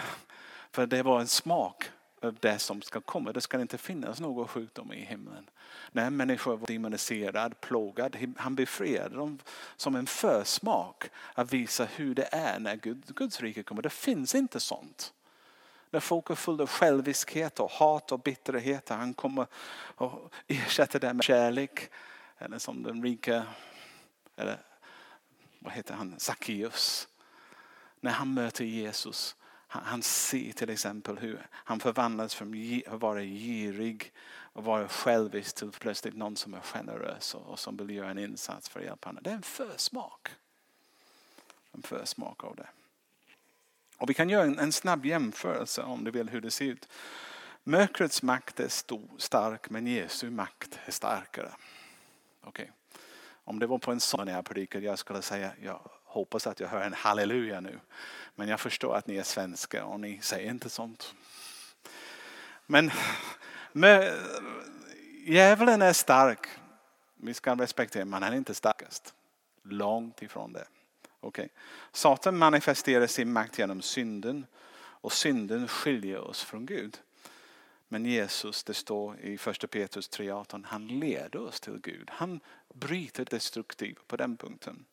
För 0.71 0.87
det 0.87 1.03
var 1.03 1.21
en 1.21 1.29
smak 1.29 1.91
Eh, 2.21 2.33
det 2.41 2.59
som 2.59 2.83
ska 2.83 3.01
komma. 3.01 3.33
Det 3.33 3.41
ska 3.41 3.61
inte 3.61 3.79
finnas 3.79 4.21
någon 4.21 4.49
sjukdom 4.49 4.93
i 4.93 5.05
himlen. 5.05 5.51
När 5.93 6.11
människor 6.11 6.57
var 6.57 6.67
demoniserad, 6.67 7.61
plågad, 7.61 8.35
han 8.37 8.55
befriade 8.55 9.17
dem 9.17 9.39
som 9.77 9.97
en 9.97 10.07
försmak 10.07 11.11
att 11.35 11.53
visa 11.53 11.85
hur 11.85 12.15
det 12.15 12.29
är 12.33 12.59
när 12.59 12.77
Guds 13.13 13.41
rike 13.41 13.63
kommer. 13.63 13.83
Det 13.83 13.91
finns 13.91 14.35
inte 14.35 14.61
sånt. 14.61 15.13
När 15.91 16.01
folk 16.01 16.31
är 16.31 16.35
fulla 16.35 16.63
av 16.63 16.69
själviskhet 16.69 17.61
och 17.61 17.71
hat 17.71 18.13
och 18.13 18.21
bitterhet. 18.21 18.89
Han 18.89 19.15
kommer 19.15 19.47
och 19.97 20.33
ersätter 20.47 21.01
det 21.01 21.13
med 21.13 21.25
kärlek. 21.25 21.91
Eller 22.39 22.59
som 22.59 22.83
den 22.83 23.03
rika, 23.03 23.47
eller 24.37 24.59
vad 25.59 25.73
heter 25.73 25.95
han, 25.95 26.15
Sackeus. 26.19 27.09
När 28.01 28.11
han 28.11 28.35
möter 28.35 28.65
Jesus 28.65 29.37
han 29.69 30.03
ser 30.03 30.53
till 30.53 30.71
exempel 30.71 31.19
hur 31.19 31.47
han 31.53 31.81
förvandlas 31.81 32.35
från 32.35 32.51
att 32.87 33.01
vara 33.01 33.23
girig 33.23 34.13
och 34.53 34.65
vara 34.65 34.89
självisk 34.89 35.57
till 35.57 35.71
plötsligt 35.71 36.17
någon 36.17 36.37
som 36.37 36.55
är 36.55 36.61
generös 36.61 37.35
och 37.35 37.59
som 37.59 37.77
vill 37.77 37.97
göra 37.97 38.11
en 38.11 38.19
insats 38.19 38.69
för 38.69 38.81
att 38.81 38.87
hjälpa 38.87 39.09
andra. 39.09 39.23
Det 39.23 39.31
är 39.31 39.35
en 39.35 39.43
försmak. 39.43 40.29
En 41.73 41.83
försmak 41.83 42.45
av 42.45 42.57
det. 42.57 42.69
Och 43.97 44.11
vi 44.11 44.15
kan 44.15 44.29
göra 44.29 44.45
en, 44.45 44.73
snabb 44.73 45.07
jämförelse 45.07 45.83
om 45.83 46.05
du 46.05 46.11
vill 46.11 46.29
hur 46.29 46.41
det 46.41 46.51
ser 46.51 46.65
ut. 46.65 46.89
Mörkrets 47.65 48.23
makt 48.23 48.61
är 48.61 48.69
stor, 48.69 49.09
stark 49.17 49.71
men 49.71 49.87
Jesu 49.87 50.31
makt 50.31 50.79
är 50.87 50.93
starkare. 50.93 51.53
Okay. 52.45 52.67
Om 53.45 53.59
det 53.59 53.67
var 53.67 53.79
på 53.79 53.93
en 53.93 54.01
sån 54.01 54.29
här 54.29 54.45
jag 54.73 54.83
jag 54.83 54.99
skulle 54.99 55.23
säga 55.23 55.53
jag 55.63 55.81
hoppas 56.05 56.47
att 56.47 56.61
jag 56.61 56.69
hör 56.69 56.81
en 56.81 56.93
halleluja 56.93 57.61
nu. 57.61 57.79
Men 58.39 58.49
jag 58.49 58.61
förstår 58.61 58.95
att 58.97 59.07
ni 59.07 59.17
är 59.17 59.23
svenskar 59.23 59.83
och 59.83 60.01
ni 60.01 60.21
säger 60.23 60.51
inte 60.51 60.71
sånt. 60.71 61.15
Men 62.67 62.91
djävulen 65.27 65.83
är 65.83 65.93
stark. 65.93 66.47
Vi 67.17 67.35
ska 67.35 67.55
respektera, 67.55 68.05
men 68.05 68.23
han 68.23 68.33
är 68.33 68.37
inte 68.37 68.55
starkast. 68.55 69.15
Långt 69.63 70.23
ifrån 70.23 70.53
det. 70.53 70.67
Okay. 71.21 71.49
Satan 71.93 72.39
manifesterar 72.39 73.07
sin 73.07 73.33
makt 73.33 73.59
genom 73.59 73.83
synden 73.83 74.47
och 74.77 75.13
synden 75.13 75.69
skiljer 75.69 76.21
oss 76.21 76.43
från 76.43 76.67
Gud. 76.67 76.99
Men 77.89 78.07
Jesus, 78.07 78.65
det 78.65 78.75
står 78.75 79.21
i 79.21 79.35
1 79.35 79.71
Petrus 79.71 80.11
3.18, 80.11 80.65
han 80.67 80.87
leder 80.87 81.41
oss 81.41 81.61
till 81.61 81.81
Gud. 81.83 82.11
Han 82.13 82.41
bryter 82.75 83.25
destruktivt 83.25 84.09
på 84.09 84.17
den 84.17 84.37
punkten. 84.37 84.85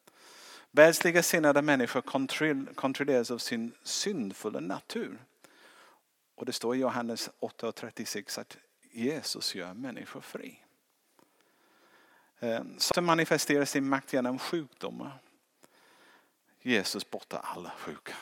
Världsliga 0.76 1.24
sinnade 1.24 1.62
människor 1.62 2.02
kontrolleras 2.76 3.32
av 3.32 3.38
sin 3.38 3.74
syndfulla 3.84 4.60
natur. 4.60 5.18
Och 6.36 6.46
det 6.46 6.54
står 6.54 6.76
i 6.76 6.80
Johannes 6.80 7.30
8.36 7.40 8.40
att 8.40 8.58
Jesus 8.92 9.56
gör 9.56 9.74
människor 9.74 10.22
fri. 10.22 10.60
Eh, 12.40 12.64
Satan 12.78 13.06
manifesterar 13.06 13.66
sin 13.66 13.90
makt 13.90 14.14
genom 14.14 14.40
sjukdomar. 14.40 15.20
Jesus 16.62 17.10
botar 17.10 17.40
alla 17.40 17.72
sjuka. 17.78 18.14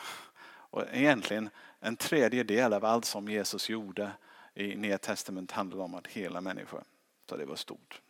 Och 0.46 0.82
egentligen 0.92 1.50
en 1.80 1.96
tredjedel 1.96 2.72
av 2.72 2.84
allt 2.84 3.04
som 3.04 3.28
Jesus 3.28 3.70
gjorde 3.70 4.12
i 4.54 4.76
Nya 4.76 4.98
Testamentet 4.98 5.56
handlar 5.56 5.84
om 5.84 5.94
att 5.94 6.06
hela 6.06 6.40
människor. 6.40 6.82
Så 7.28 7.36
det 7.36 7.44
var 7.44 7.56
stort. 7.56 8.00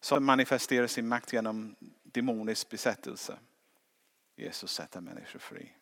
Satan 0.00 0.24
manifesterar 0.24 0.86
sin 0.86 1.08
makt 1.08 1.32
genom 1.32 1.76
demonisk 2.12 2.68
besättelse. 2.68 3.38
Jesus 4.36 4.72
sätter 4.72 5.00
människor 5.00 5.38
fri. 5.38 5.72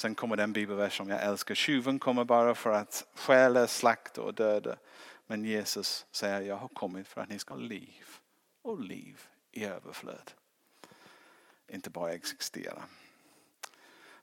Sen 0.00 0.14
kommer 0.14 0.36
den 0.36 0.52
bibelvers 0.52 0.96
som 0.96 1.08
jag 1.08 1.22
älskar. 1.22 1.54
Tjuven 1.54 1.98
kommer 1.98 2.24
bara 2.24 2.54
för 2.54 2.72
att 2.72 3.06
stjäla, 3.14 3.66
slakta 3.66 4.22
och 4.22 4.34
döda. 4.34 4.76
Men 5.26 5.44
Jesus 5.44 6.06
säger 6.10 6.40
jag 6.40 6.56
har 6.56 6.68
kommit 6.68 7.08
för 7.08 7.20
att 7.20 7.28
ni 7.28 7.38
ska 7.38 7.54
ha 7.54 7.60
liv 7.60 8.06
och 8.62 8.80
liv 8.80 9.20
i 9.52 9.64
överflöd. 9.64 10.30
Inte 11.68 11.90
bara 11.90 12.12
existera. 12.12 12.82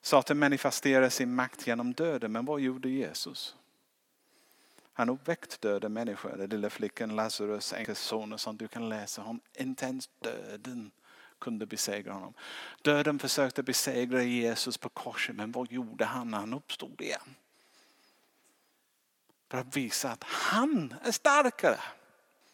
Satan 0.02 0.40
manifesterar 0.40 1.10
sin 1.10 1.36
makt 1.36 1.68
genom 1.68 1.94
döden. 1.94 2.32
Men 2.32 2.46
vad 2.46 2.62
gjorde 2.62 2.90
Jesus? 2.90 3.56
Han 5.00 5.10
uppväckte 5.10 5.68
döda 5.68 5.90
människor. 5.90 6.38
Den 6.38 6.50
lilla 6.50 6.70
flickan 6.70 7.16
Lazarus, 7.16 7.74
enkels 7.74 8.00
son 8.00 8.34
och 8.34 8.40
sånt. 8.40 8.60
Du 8.60 8.68
kan 8.68 8.90
läsa 8.90 9.24
om. 9.24 9.40
Inte 9.58 9.86
ens 9.86 10.10
döden 10.20 10.92
kunde 11.40 11.66
besegra 11.66 12.14
honom. 12.14 12.34
Döden 12.82 13.20
försökte 13.20 13.64
besegra 13.64 14.24
Jesus 14.24 14.78
på 14.78 14.90
korset. 14.90 15.36
Men 15.36 15.52
vad 15.52 15.72
gjorde 15.72 16.06
han 16.06 16.32
när 16.32 16.38
han 16.38 16.54
uppstod 16.54 17.02
igen? 17.02 17.36
För 19.50 19.58
att 19.58 19.78
visa 19.78 20.12
att 20.12 20.24
han 20.24 20.94
är 21.04 21.12
starkare. 21.12 21.80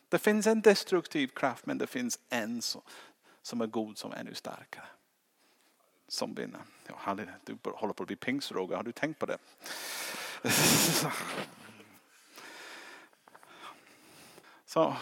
Det 0.09 0.19
finns 0.19 0.47
en 0.47 0.61
destruktiv 0.61 1.27
kraft 1.27 1.65
men 1.65 1.77
det 1.77 1.87
finns 1.87 2.19
en 2.29 2.61
som 3.41 3.61
är 3.61 3.67
god 3.67 3.97
som 3.97 4.11
är 4.11 4.15
ännu 4.15 4.33
starkare. 4.33 4.87
Som 6.07 6.33
vinner. 6.33 6.61
Ja, 6.87 7.17
du 7.43 7.57
håller 7.63 7.93
på 7.93 8.03
att 8.03 8.07
bli 8.07 8.15
pingstroger, 8.15 8.75
har 8.75 8.83
du 8.83 8.91
tänkt 8.91 9.19
på 9.19 9.25
det? 9.25 9.37
Så, 14.75 14.95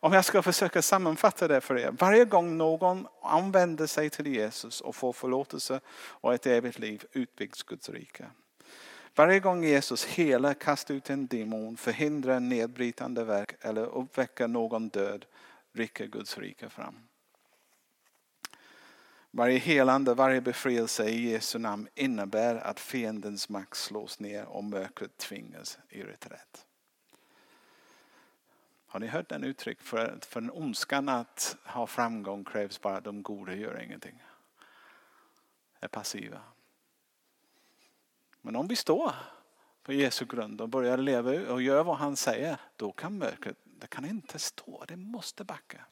om 0.00 0.12
jag 0.12 0.24
ska 0.24 0.42
försöka 0.42 0.82
sammanfatta 0.82 1.48
det 1.48 1.60
för 1.60 1.78
er. 1.78 1.90
Varje 1.90 2.24
gång 2.24 2.56
någon 2.56 3.06
använder 3.22 3.86
sig 3.86 4.10
till 4.10 4.26
Jesus 4.26 4.80
och 4.80 4.96
får 4.96 5.12
förlåtelse 5.12 5.80
och 5.92 6.34
ett 6.34 6.46
evigt 6.46 6.78
liv 6.78 7.04
utbyggs 7.12 7.62
Guds 7.62 7.88
rike. 7.88 8.26
Varje 9.14 9.40
gång 9.40 9.64
Jesus 9.64 10.04
helar, 10.04 10.54
kastar 10.54 10.94
ut 10.94 11.10
en 11.10 11.26
demon, 11.26 11.76
förhindrar 11.76 12.34
en 12.34 12.48
nedbrytande 12.48 13.24
verk 13.24 13.54
eller 13.60 13.86
uppväcker 13.86 14.48
någon 14.48 14.88
död 14.88 15.24
rycker 15.72 16.06
Guds 16.06 16.38
rike 16.38 16.68
fram. 16.68 16.94
Varje 19.30 19.58
helande, 19.58 20.14
varje 20.14 20.40
befrielse 20.40 21.04
i 21.04 21.30
Jesu 21.30 21.58
namn 21.58 21.88
innebär 21.94 22.56
att 22.56 22.80
fiendens 22.80 23.48
makt 23.48 23.76
slås 23.76 24.20
ner 24.20 24.44
och 24.44 24.64
mörkret 24.64 25.16
tvingas 25.16 25.78
i 25.88 26.02
reträtt. 26.02 26.66
Har 28.90 29.00
ni 29.00 29.06
hört 29.06 29.28
den 29.28 29.44
uttryck? 29.44 29.80
För, 29.80 30.18
för 30.20 30.40
en 30.40 30.50
ondskan 30.50 31.08
att 31.08 31.56
ha 31.64 31.86
framgång 31.86 32.44
krävs 32.44 32.80
bara 32.80 32.96
att 32.96 33.04
de 33.04 33.22
goda 33.22 33.54
gör 33.54 33.82
ingenting. 33.82 34.22
Är 35.80 35.88
passiva. 35.88 36.40
Men 38.40 38.56
om 38.56 38.68
vi 38.68 38.76
står 38.76 39.14
på 39.82 39.92
Jesu 39.92 40.24
grund 40.24 40.60
och 40.60 40.68
börjar 40.68 40.96
leva 40.96 41.52
och 41.52 41.62
gör 41.62 41.84
vad 41.84 41.96
han 41.96 42.16
säger, 42.16 42.60
då 42.76 42.92
kan 42.92 43.18
mörkret, 43.18 43.56
det 43.64 43.86
kan 43.86 44.04
inte 44.04 44.38
stå, 44.38 44.84
det 44.88 44.96
måste 44.96 45.44
backa. 45.44 45.84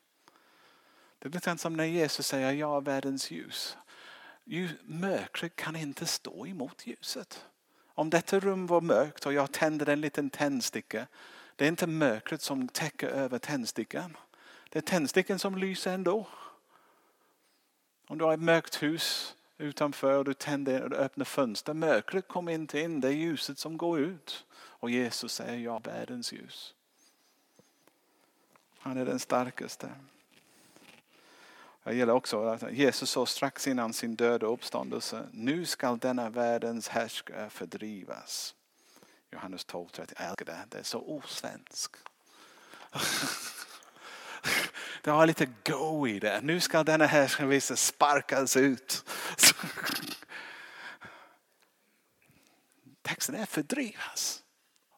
Det 1.18 1.28
är 1.28 1.32
lite 1.32 1.58
som 1.58 1.76
när 1.76 1.84
Jesus 1.84 2.26
säger 2.26 2.52
jag 2.52 2.76
är 2.76 2.80
världens 2.80 3.30
ljus. 3.30 3.76
Mörkret 4.82 5.56
kan 5.56 5.76
inte 5.76 6.06
stå 6.06 6.46
emot 6.46 6.86
ljuset. 6.86 7.46
Om 7.86 8.10
detta 8.10 8.40
rum 8.40 8.66
var 8.66 8.80
mörkt 8.80 9.26
och 9.26 9.32
jag 9.32 9.52
tänder 9.52 9.88
en 9.88 10.00
liten 10.00 10.30
tändsticka. 10.30 11.06
Det 11.58 11.64
är 11.64 11.68
inte 11.68 11.86
mörkret 11.86 12.42
som 12.42 12.68
täcker 12.68 13.08
över 13.08 13.38
tändstickan. 13.38 14.16
Det 14.70 14.78
är 14.78 14.82
tändstickan 14.82 15.38
som 15.38 15.58
lyser 15.58 15.92
ändå. 15.92 16.26
Om 18.06 18.18
du 18.18 18.24
har 18.24 18.34
ett 18.34 18.40
mörkt 18.40 18.82
hus 18.82 19.36
utanför 19.56 20.18
och 20.18 20.24
du 20.24 20.34
tänder 20.34 20.92
och 20.92 20.98
öppnar 20.98 21.24
fönster. 21.24 21.74
Mörkret 21.74 22.28
kommer 22.28 22.52
inte 22.52 22.80
in, 22.80 23.00
det 23.00 23.08
är 23.08 23.12
ljuset 23.12 23.58
som 23.58 23.76
går 23.76 24.00
ut. 24.00 24.46
Och 24.54 24.90
Jesus 24.90 25.32
säger 25.32 25.58
jag 25.58 25.86
är 25.86 25.92
världens 25.92 26.32
ljus. 26.32 26.74
Han 28.78 28.96
är 28.96 29.04
den 29.04 29.18
starkaste. 29.18 29.90
Jag 31.82 31.94
gillar 31.94 32.14
också 32.14 32.44
att 32.44 32.72
Jesus 32.72 33.10
sa 33.10 33.26
strax 33.26 33.68
innan 33.68 33.92
sin 33.92 34.14
död 34.14 34.42
och 34.42 34.52
uppståndelse. 34.52 35.28
Nu 35.32 35.64
skall 35.64 35.98
denna 35.98 36.30
världens 36.30 36.88
härskare 36.88 37.50
fördrivas. 37.50 38.54
Johannes 39.30 39.66
12-30, 39.66 40.12
Jag 40.18 40.28
älskar 40.28 40.44
det. 40.44 40.64
Det 40.68 40.78
är 40.78 40.82
så 40.82 41.00
osvensk. 41.00 41.96
Det 45.02 45.10
har 45.10 45.26
lite 45.26 45.46
go 45.64 46.06
i 46.08 46.18
det. 46.18 46.40
Nu 46.42 46.60
ska 46.60 46.84
denna 46.84 47.06
härskare 47.06 47.60
sparkas 47.60 48.56
ut. 48.56 49.04
Texten 53.02 53.34
är 53.34 53.46
fördrivas. 53.46 54.42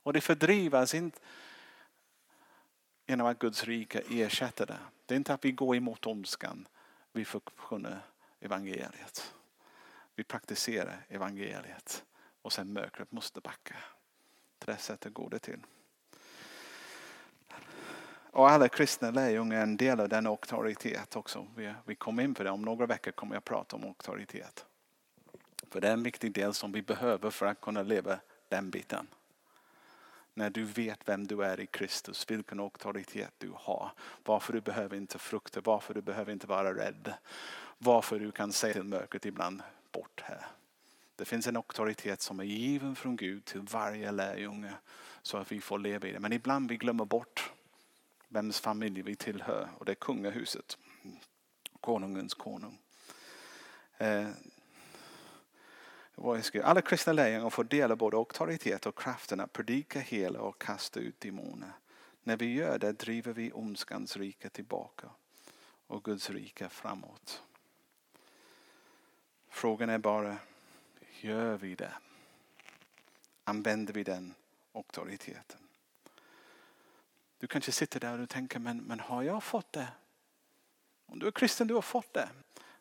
Och 0.02 0.12
det 0.12 0.20
fördrivas 0.20 0.94
inte 0.94 1.20
genom 3.06 3.26
att 3.26 3.38
Guds 3.38 3.64
rike 3.64 4.02
ersätter 4.10 4.66
det. 4.66 4.78
Det 5.06 5.14
är 5.14 5.16
inte 5.16 5.34
att 5.34 5.44
vi 5.44 5.52
går 5.52 5.76
emot 5.76 6.06
ondskan. 6.06 6.68
Vi 7.12 7.24
förkunnar 7.24 8.06
evangeliet. 8.40 9.34
Vi 10.14 10.24
praktiserar 10.24 11.06
evangeliet. 11.08 12.04
Och 12.42 12.52
sen 12.52 12.72
mörkret 12.72 13.12
måste 13.12 13.40
backa. 13.40 13.76
På 14.60 14.70
det 14.70 14.76
sättet 14.76 15.14
går 15.14 15.30
det 15.30 15.38
till. 15.38 15.60
Och 18.32 18.50
alla 18.50 18.68
kristna 18.68 19.10
lärjungar 19.10 19.58
är 19.58 19.62
en 19.62 19.76
del 19.76 20.00
av 20.00 20.08
den 20.08 20.26
auktoritet 20.26 21.16
också. 21.16 21.46
Vi, 21.56 21.74
vi 21.84 21.94
kommer 21.94 22.22
in 22.22 22.34
på 22.34 22.42
det. 22.42 22.50
Om 22.50 22.62
några 22.62 22.86
veckor 22.86 23.10
kommer 23.10 23.36
jag 23.36 23.44
prata 23.44 23.76
om 23.76 23.84
auktoritet. 23.84 24.64
För 25.70 25.80
det 25.80 25.88
är 25.88 25.92
en 25.92 26.02
viktig 26.02 26.32
del 26.32 26.54
som 26.54 26.72
vi 26.72 26.82
behöver 26.82 27.30
för 27.30 27.46
att 27.46 27.60
kunna 27.60 27.82
leva 27.82 28.20
den 28.48 28.70
biten. 28.70 29.06
När 30.34 30.50
du 30.50 30.64
vet 30.64 31.08
vem 31.08 31.26
du 31.26 31.44
är 31.44 31.60
i 31.60 31.66
Kristus, 31.66 32.30
vilken 32.30 32.60
auktoritet 32.60 33.34
du 33.38 33.52
har. 33.54 33.92
Varför 34.24 34.52
du 34.52 34.60
behöver 34.60 34.96
inte 34.96 35.18
frukta, 35.18 35.60
varför 35.60 35.94
du 35.94 36.02
behöver 36.02 36.32
inte 36.32 36.46
vara 36.46 36.74
rädd. 36.74 37.14
Varför 37.78 38.18
du 38.18 38.32
kan 38.32 38.52
säga 38.52 38.72
till 38.72 38.82
mörkret 38.82 39.26
ibland, 39.26 39.62
bort 39.92 40.20
här. 40.24 40.46
Det 41.20 41.26
finns 41.26 41.46
en 41.46 41.56
auktoritet 41.56 42.22
som 42.22 42.40
är 42.40 42.44
given 42.44 42.96
från 42.96 43.16
Gud 43.16 43.44
till 43.44 43.60
varje 43.60 44.12
lärjunge 44.12 44.72
så 45.22 45.38
att 45.38 45.52
vi 45.52 45.60
får 45.60 45.78
leva 45.78 46.08
i 46.08 46.12
det. 46.12 46.20
Men 46.20 46.32
ibland 46.32 46.68
vi 46.68 46.76
glömmer 46.76 47.04
bort 47.04 47.52
vems 48.28 48.60
familj 48.60 49.02
vi 49.02 49.16
tillhör 49.16 49.68
och 49.78 49.84
det 49.84 49.92
är 49.92 49.96
kungahuset. 49.96 50.78
Konungens 51.80 52.34
konung. 52.34 52.78
Eh, 53.98 54.28
alla 56.64 56.82
kristna 56.82 57.12
lärjungar 57.12 57.50
får 57.50 57.64
dela 57.64 57.96
både 57.96 58.16
auktoritet 58.16 58.86
och 58.86 58.98
kraften 58.98 59.40
att 59.40 59.52
predika, 59.52 60.00
hela 60.00 60.40
och 60.40 60.62
kasta 60.62 61.00
ut 61.00 61.20
demoner. 61.20 61.72
När 62.22 62.36
vi 62.36 62.54
gör 62.54 62.78
det 62.78 62.92
driver 62.92 63.32
vi 63.32 63.52
ondskans 63.52 64.16
rike 64.16 64.48
tillbaka 64.48 65.10
och 65.86 66.04
Guds 66.04 66.30
rike 66.30 66.68
framåt. 66.68 67.42
Frågan 69.48 69.90
är 69.90 69.98
bara, 69.98 70.36
gör 71.24 71.56
vi 71.56 71.74
det? 71.74 71.92
Använder 73.44 73.92
vi 73.92 74.04
den 74.04 74.34
auktoriteten? 74.72 75.58
Du 77.38 77.46
kanske 77.46 77.72
sitter 77.72 78.00
där 78.00 78.20
och 78.20 78.28
tänker, 78.28 78.58
men, 78.58 78.78
men 78.78 79.00
har 79.00 79.22
jag 79.22 79.42
fått 79.42 79.72
det? 79.72 79.88
Om 81.06 81.18
du 81.18 81.26
är 81.26 81.30
kristen, 81.30 81.66
du 81.66 81.74
har 81.74 81.82
fått 81.82 82.12
det. 82.12 82.28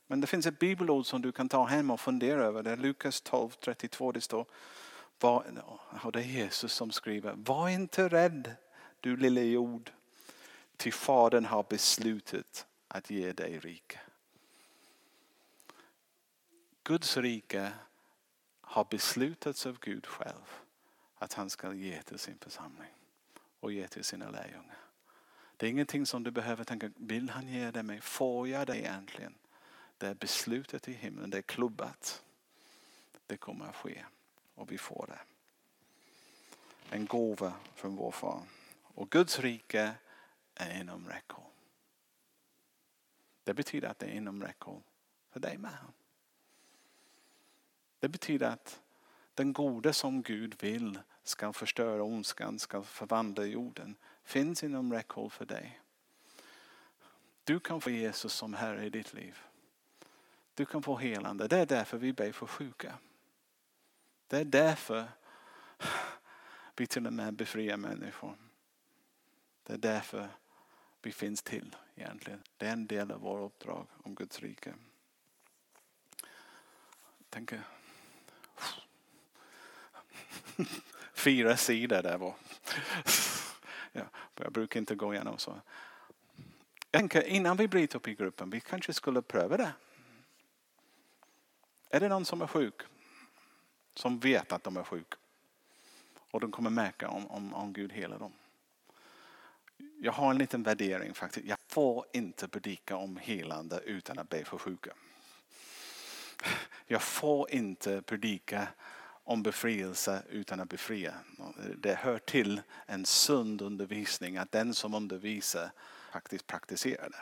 Men 0.08 0.22
det 0.22 0.28
finns 0.28 0.46
ett 0.46 0.60
bibelord 0.60 1.06
som 1.06 1.22
du 1.22 1.32
kan 1.32 1.50
ta 1.50 1.66
hem 1.66 1.92
och 1.92 2.00
fundera 2.00 2.46
över. 2.46 2.64
Det 2.64 2.72
är 2.72 2.78
Lukas 2.78 3.24
12.32. 3.24 4.14
Det 4.14 4.22
står, 4.22 4.46
var, 5.20 5.64
och 6.04 6.12
det 6.12 6.20
är 6.20 6.24
Jesus 6.24 6.74
som 6.74 6.92
skriver. 6.92 7.34
Var 7.38 7.70
inte 7.70 8.10
rädd 8.10 8.56
du 9.00 9.18
lille 9.18 9.42
jord. 9.42 9.92
Till 10.78 10.94
Fadern 10.94 11.46
har 11.46 11.66
beslutat 11.70 12.66
att 12.88 13.10
ge 13.10 13.32
dig 13.32 13.60
rike. 13.60 14.00
Guds 16.84 17.18
rike 17.18 17.72
har 18.70 18.86
beslutats 18.90 19.66
av 19.66 19.80
Gud 19.80 20.06
själv 20.06 20.60
att 21.16 21.34
han 21.34 21.50
ska 21.50 21.74
ge 21.74 22.02
till 22.02 22.20
sin 22.20 22.38
församling 22.38 22.92
och 23.60 23.72
ge 23.72 23.88
till 23.88 24.04
sina 24.04 24.30
lärjungar. 24.30 24.78
Det 25.58 25.66
är 25.66 25.70
ingenting 25.70 26.06
som 26.06 26.24
du 26.24 26.32
behöver 26.32 26.64
tänka, 26.64 26.92
vill 26.96 27.30
han 27.30 27.48
ge 27.48 27.72
det 27.72 27.84
mig? 27.84 28.02
Får 28.02 28.48
jag 28.48 28.68
det 28.68 28.78
egentligen? 28.78 29.36
Det 29.98 30.08
är 30.08 30.14
beslutet 30.14 30.88
i 30.88 30.94
himlen, 30.94 31.30
det 31.30 31.38
är 31.38 31.42
klubbat. 31.42 32.24
Det 33.28 33.38
kommer 33.38 33.66
att 33.66 33.76
ske 33.76 34.06
och 34.56 34.72
vi 34.72 34.78
får 34.78 35.06
det. 35.08 35.20
En 36.96 37.06
gåva 37.06 37.54
från 37.76 37.96
vår 37.96 38.12
far. 38.12 38.42
Och 38.84 39.10
Guds 39.10 39.40
rike 39.40 39.92
är 40.56 40.82
inom 40.82 41.08
räckhåll. 41.08 41.52
Det 43.44 43.54
betyder 43.54 43.88
att 43.88 44.00
det 44.00 44.06
är 44.06 44.16
inom 44.16 44.44
räckhåll 44.44 44.82
för 45.30 45.40
dig 45.40 45.58
med. 45.58 45.78
Det 48.00 48.10
betyder 48.10 48.50
att 48.50 48.82
den 49.34 49.54
gode 49.54 49.94
som 49.94 50.22
Gud 50.22 50.56
vill 50.64 51.00
ska 51.24 51.54
förstöra 51.54 52.04
ondskan, 52.04 52.60
ska 52.60 52.84
förvandla 52.84 53.46
jorden, 53.46 53.96
finns 54.24 54.64
inom 54.64 54.94
räckhåll 54.94 55.30
för 55.30 55.46
dig. 55.46 55.82
Du 57.44 57.60
kan 57.60 57.82
få 57.82 57.90
Jesus 57.90 58.34
som 58.34 58.54
Herre 58.54 58.86
i 58.86 58.90
ditt 58.90 59.14
liv. 59.14 59.38
Du 60.54 60.66
kan 60.66 60.84
få 60.84 60.98
helande. 60.98 61.48
Det 61.48 61.58
är 61.58 61.66
därför 61.66 61.98
vi 61.98 62.14
ber 62.14 62.32
för 62.32 62.46
sjuka. 62.46 62.98
Det 64.28 64.38
är 64.38 64.46
därför 64.46 65.08
vi 66.76 66.88
till 66.88 67.08
och 67.08 67.14
med 67.14 67.34
befriar 67.34 67.78
människor. 67.78 68.38
Det 69.64 69.74
är 69.74 69.78
därför 69.78 70.30
vi 71.02 71.12
finns 71.12 71.44
till 71.44 71.76
egentligen. 71.96 72.44
Det 72.58 72.68
är 72.68 72.74
en 72.74 72.88
del 72.88 73.12
av 73.12 73.22
vårt 73.22 73.52
uppdrag 73.52 73.88
om 74.04 74.16
Guds 74.16 74.40
rike. 74.40 74.74
tänker 77.30 77.64
fyra 81.14 81.58
sidor 81.58 82.02
där 82.02 82.18
var. 82.18 82.36
Ja, 83.92 84.04
jag 84.36 84.52
brukar 84.52 84.80
inte 84.80 84.96
gå 84.96 85.14
igenom 85.14 85.38
så. 85.38 85.62
Jag 86.92 87.00
tänker 87.00 87.22
innan 87.22 87.58
vi 87.58 87.68
bryter 87.68 87.98
upp 87.98 88.08
i 88.08 88.16
gruppen, 88.16 88.50
vi 88.50 88.60
kanske 88.60 88.94
skulle 88.94 89.22
pröva 89.22 89.58
det. 89.58 89.74
Är 91.90 92.00
det 92.00 92.08
någon 92.08 92.26
som 92.26 92.42
är 92.42 92.48
sjuk? 92.48 92.82
Som 93.94 94.20
vet 94.20 94.52
att 94.52 94.64
de 94.64 94.78
är 94.78 94.84
sjuk? 94.84 95.14
Och 96.32 96.40
de 96.40 96.52
kommer 96.52 96.70
märka 96.70 97.10
om, 97.10 97.28
om, 97.28 97.54
om 97.54 97.74
Gud 97.74 97.92
helar 97.92 98.20
dem. 98.20 98.34
Jag 100.02 100.12
har 100.12 100.32
en 100.32 100.38
liten 100.38 100.64
värdering 100.64 101.14
faktiskt. 101.14 101.48
Jag 101.48 101.58
får 101.68 102.06
inte 102.14 102.48
predika 102.48 102.96
om 102.96 103.18
helande 103.18 103.80
utan 103.86 104.20
att 104.20 104.30
be 104.30 104.46
för 104.46 104.58
sjuka. 104.58 104.94
Jag 106.88 107.02
får 107.02 107.52
inte 107.52 108.02
predika 108.02 108.68
om 109.30 109.44
befrielse 109.44 110.24
utan 110.30 110.60
att 110.60 110.70
befria. 110.70 111.14
Det 111.78 111.96
hör 111.96 112.20
till 112.20 112.62
en 112.86 113.06
sund 113.06 113.62
undervisning 113.62 114.38
att 114.38 114.52
den 114.52 114.74
som 114.74 114.94
undervisar 114.94 115.72
faktiskt 116.12 116.48
praktiserar 116.48 117.10
det. 117.10 117.22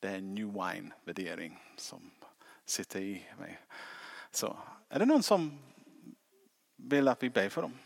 Det 0.00 0.08
är 0.08 0.18
en 0.18 0.34
new 0.34 0.46
wine 0.46 0.94
värdering 1.04 1.62
som 1.76 2.10
sitter 2.64 3.00
i 3.00 3.26
mig. 3.38 3.60
Så 4.30 4.58
är 4.88 4.98
det 4.98 5.06
någon 5.06 5.22
som 5.22 5.58
vill 6.76 7.08
att 7.08 7.22
vi 7.22 7.30
ber 7.30 7.48
för 7.48 7.62
dem 7.62 7.78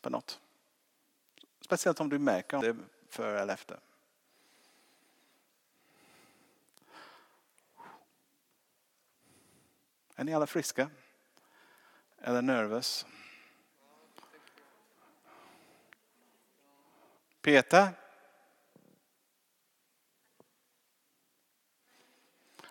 på 0.00 0.10
något? 0.10 0.40
Speciellt 1.60 2.00
om 2.00 2.08
du 2.08 2.18
märker 2.18 2.58
det 2.60 2.76
före 3.08 3.40
eller 3.40 3.54
efter. 3.54 3.78
Är 10.16 10.24
ni 10.24 10.34
alla 10.34 10.46
friska? 10.46 10.90
Eller 12.24 12.42
nervös? 12.42 13.06
Peter? 17.40 17.88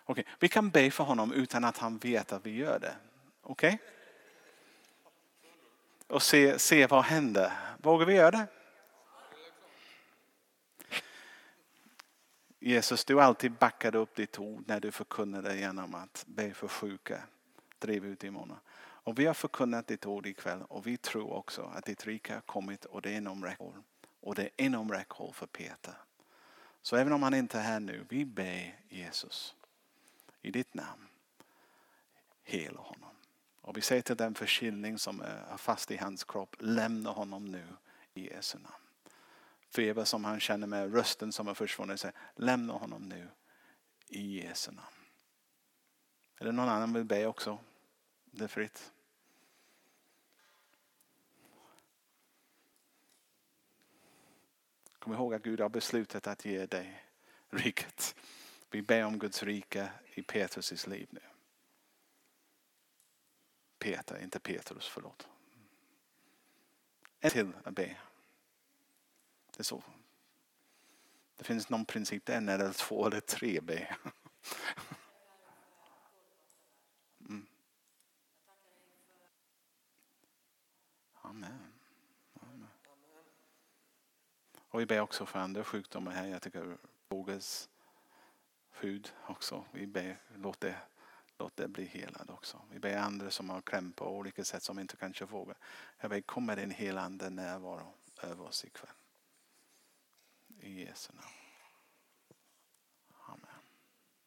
Okej, 0.04 0.26
vi 0.38 0.48
kan 0.48 0.70
be 0.70 0.90
för 0.90 1.04
honom 1.04 1.32
utan 1.32 1.64
att 1.64 1.78
han 1.78 1.98
vet 1.98 2.32
att 2.32 2.46
vi 2.46 2.56
gör 2.56 2.78
det. 2.78 2.96
Okej? 3.42 3.74
Okay? 3.74 3.86
Och 6.06 6.22
se, 6.22 6.58
se 6.58 6.86
vad 6.86 7.04
händer. 7.04 7.52
Vågar 7.78 8.06
vi 8.06 8.14
göra 8.14 8.30
det? 8.30 8.46
Jesus, 12.58 13.04
du 13.04 13.20
alltid 13.20 13.52
backade 13.52 13.98
upp 13.98 14.14
ditt 14.14 14.38
ord 14.38 14.64
när 14.66 14.80
du 14.80 14.92
förkunnade 14.92 15.56
genom 15.56 15.94
att 15.94 16.24
be 16.26 16.54
för 16.54 16.68
sjuka, 16.68 17.22
Driv 17.78 18.04
ut 18.04 18.20
demoner. 18.20 18.56
Och 19.04 19.18
vi 19.18 19.26
har 19.26 19.34
förkunnat 19.34 19.86
ditt 19.86 20.06
ord 20.06 20.26
ikväll 20.26 20.62
och 20.62 20.86
vi 20.86 20.96
tror 20.96 21.32
också 21.32 21.62
att 21.62 21.84
ditt 21.84 22.06
rike 22.06 22.34
har 22.34 22.40
kommit 22.40 22.84
och 22.84 23.02
det 23.02 23.10
är 23.10 23.16
inom 23.16 23.44
räckhåll. 23.44 23.82
Och 24.20 24.34
det 24.34 24.42
är 24.42 24.50
inom 24.56 24.92
räckhåll 24.92 25.32
för 25.32 25.46
Peter. 25.46 25.94
Så 26.82 26.96
även 26.96 27.12
om 27.12 27.22
han 27.22 27.34
inte 27.34 27.58
är 27.58 27.62
här 27.62 27.80
nu, 27.80 28.06
vi 28.08 28.24
ber 28.24 28.80
Jesus 28.88 29.54
i 30.42 30.50
ditt 30.50 30.74
namn. 30.74 31.08
Hela 32.42 32.80
honom. 32.80 33.10
Och 33.60 33.76
vi 33.76 33.80
säger 33.80 34.02
till 34.02 34.16
den 34.16 34.34
förkylning 34.34 34.98
som 34.98 35.20
är 35.20 35.56
fast 35.56 35.90
i 35.90 35.96
hans 35.96 36.24
kropp, 36.24 36.56
lämna 36.58 37.10
honom 37.10 37.44
nu 37.44 37.66
i 38.14 38.34
Jesu 38.34 38.58
namn. 38.58 38.74
Feber 39.74 40.04
som 40.04 40.24
han 40.24 40.40
känner 40.40 40.66
med, 40.66 40.94
rösten 40.94 41.32
som 41.32 41.46
har 41.46 41.54
försvunnit, 41.54 42.00
säger, 42.00 42.16
lämna 42.36 42.72
honom 42.72 43.02
nu 43.02 43.28
i 44.08 44.40
Jesu 44.42 44.70
namn. 44.72 44.86
Är 46.40 46.44
det 46.44 46.52
någon 46.52 46.68
annan 46.68 46.92
vill 46.92 47.04
be 47.04 47.26
också? 47.26 47.58
Det 48.34 48.44
är 48.44 48.48
fritt. 48.48 48.92
Kom 54.98 55.12
ihåg 55.12 55.34
att 55.34 55.42
Gud 55.42 55.60
har 55.60 55.68
beslutat 55.68 56.26
att 56.26 56.44
ge 56.44 56.66
dig 56.66 57.04
riket. 57.48 58.14
Vi 58.70 58.82
ber 58.82 59.04
om 59.04 59.18
Guds 59.18 59.42
rike 59.42 59.92
i 60.14 60.22
Petrus 60.22 60.86
liv 60.86 61.08
nu. 61.10 61.20
Peter, 63.78 64.22
inte 64.22 64.40
Petrus, 64.40 64.88
förlåt. 64.88 65.28
En 67.20 67.30
till 67.30 67.52
att 67.64 67.74
be. 67.74 67.96
Det 69.50 69.58
är 69.58 69.64
så. 69.64 69.82
Det 71.36 71.44
finns 71.44 71.68
någon 71.68 71.84
princip, 71.84 72.28
en 72.28 72.48
eller 72.48 72.72
två 72.72 73.06
eller 73.06 73.20
tre 73.20 73.60
be. 73.60 73.96
Mm. 77.28 77.46
Amen. 81.22 81.72
Amen. 82.40 82.68
Och 84.72 84.80
vi 84.80 84.86
ber 84.86 85.00
också 85.00 85.26
för 85.26 85.38
andra 85.38 85.64
sjukdomar 85.64 86.12
här. 86.12 86.26
Jag 86.26 86.42
tycker 86.42 86.76
Boges 87.08 87.68
hud 88.70 89.12
också. 89.26 89.64
Vi 89.72 89.86
ber, 89.86 90.18
låt 90.36 90.60
det, 90.60 90.76
låt 91.38 91.56
det 91.56 91.68
bli 91.68 91.84
helad 91.84 92.30
också. 92.30 92.62
Vi 92.70 92.78
ber 92.78 92.96
andra 92.96 93.30
som 93.30 93.50
har 93.50 93.60
kläm 93.60 93.92
på 93.92 94.16
olika 94.16 94.44
sätt 94.44 94.62
som 94.62 94.78
inte 94.78 94.96
kanske 94.96 95.24
vågar. 95.24 95.56
Jag 96.00 96.10
ber, 96.10 96.20
kom 96.20 96.46
med 96.46 96.58
din 96.58 96.70
helande 96.70 97.30
närvaro 97.30 97.94
över 98.22 98.44
oss 98.44 98.64
ikväll. 98.64 98.90
I 100.60 100.84
Jesu 100.84 101.12
namn. 101.12 101.34
Amen. 103.26 103.60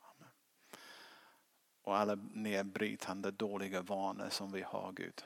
Amen. 0.01 0.29
Och 1.81 1.97
alla 1.97 2.15
nedbrytande 2.15 3.31
dåliga 3.31 3.81
vanor 3.81 4.29
som 4.29 4.51
vi 4.51 4.61
har 4.61 4.91
Gud. 4.91 5.23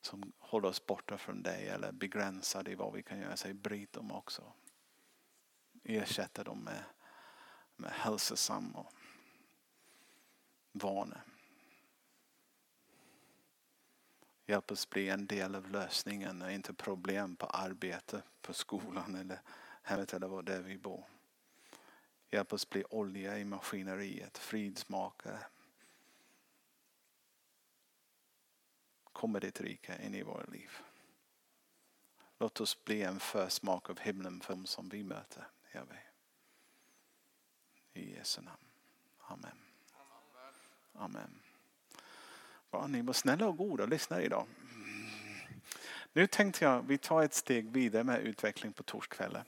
Som 0.00 0.32
håller 0.38 0.68
oss 0.68 0.86
borta 0.86 1.18
från 1.18 1.42
dig 1.42 1.68
eller 1.68 1.92
begränsar 1.92 2.68
i 2.68 2.74
vad 2.74 2.92
vi 2.92 3.02
kan 3.02 3.18
göra. 3.18 3.36
Säg 3.36 3.54
bryt 3.54 3.92
dem 3.92 4.12
också. 4.12 4.52
Ersätta 5.84 6.44
dem 6.44 6.58
med, 6.58 6.84
med 7.76 7.90
hälsosamma 7.90 8.86
vanor. 10.72 11.20
Hjälp 14.46 14.70
oss 14.70 14.90
bli 14.90 15.08
en 15.08 15.26
del 15.26 15.54
av 15.54 15.70
lösningen 15.70 16.42
och 16.42 16.52
inte 16.52 16.74
problem 16.74 17.36
på 17.36 17.46
arbete, 17.46 18.22
på 18.40 18.52
skolan 18.52 19.14
eller 19.14 19.40
hemmet 19.82 20.14
eller 20.14 20.28
var 20.28 20.42
där 20.42 20.60
vi 20.60 20.78
bor. 20.78 21.04
Hjälp 22.30 22.52
oss 22.52 22.70
bli 22.70 22.84
olja 22.90 23.38
i 23.38 23.44
maskineriet, 23.44 24.38
fridsmakare. 24.38 25.38
Kommer 29.18 29.40
ditt 29.40 29.60
rike 29.60 29.98
in 30.02 30.14
i 30.14 30.22
våra 30.22 30.44
liv. 30.44 30.70
Låt 32.38 32.60
oss 32.60 32.84
bli 32.84 33.02
en 33.02 33.20
försmak 33.20 33.90
av 33.90 34.00
himlen 34.00 34.40
för 34.40 34.54
dem 34.54 34.66
som 34.66 34.88
vi 34.88 35.04
möter. 35.04 35.48
Jag 35.72 35.86
I 37.92 38.14
Jesu 38.14 38.40
namn. 38.40 38.64
Amen. 39.18 39.58
Amen. 40.92 41.42
Bara 42.70 42.86
ni 42.86 43.02
var 43.02 43.12
snälla 43.12 43.48
och 43.48 43.56
goda 43.56 43.82
och 43.82 43.88
lyssnade 43.88 44.22
idag. 44.22 44.46
Nu 46.12 46.26
tänkte 46.26 46.64
jag 46.64 46.82
vi 46.82 46.98
tar 46.98 47.22
ett 47.22 47.34
steg 47.34 47.70
vidare 47.70 48.04
med 48.04 48.20
utveckling 48.20 48.72
på 48.72 48.82
torskvällen. 48.82 49.44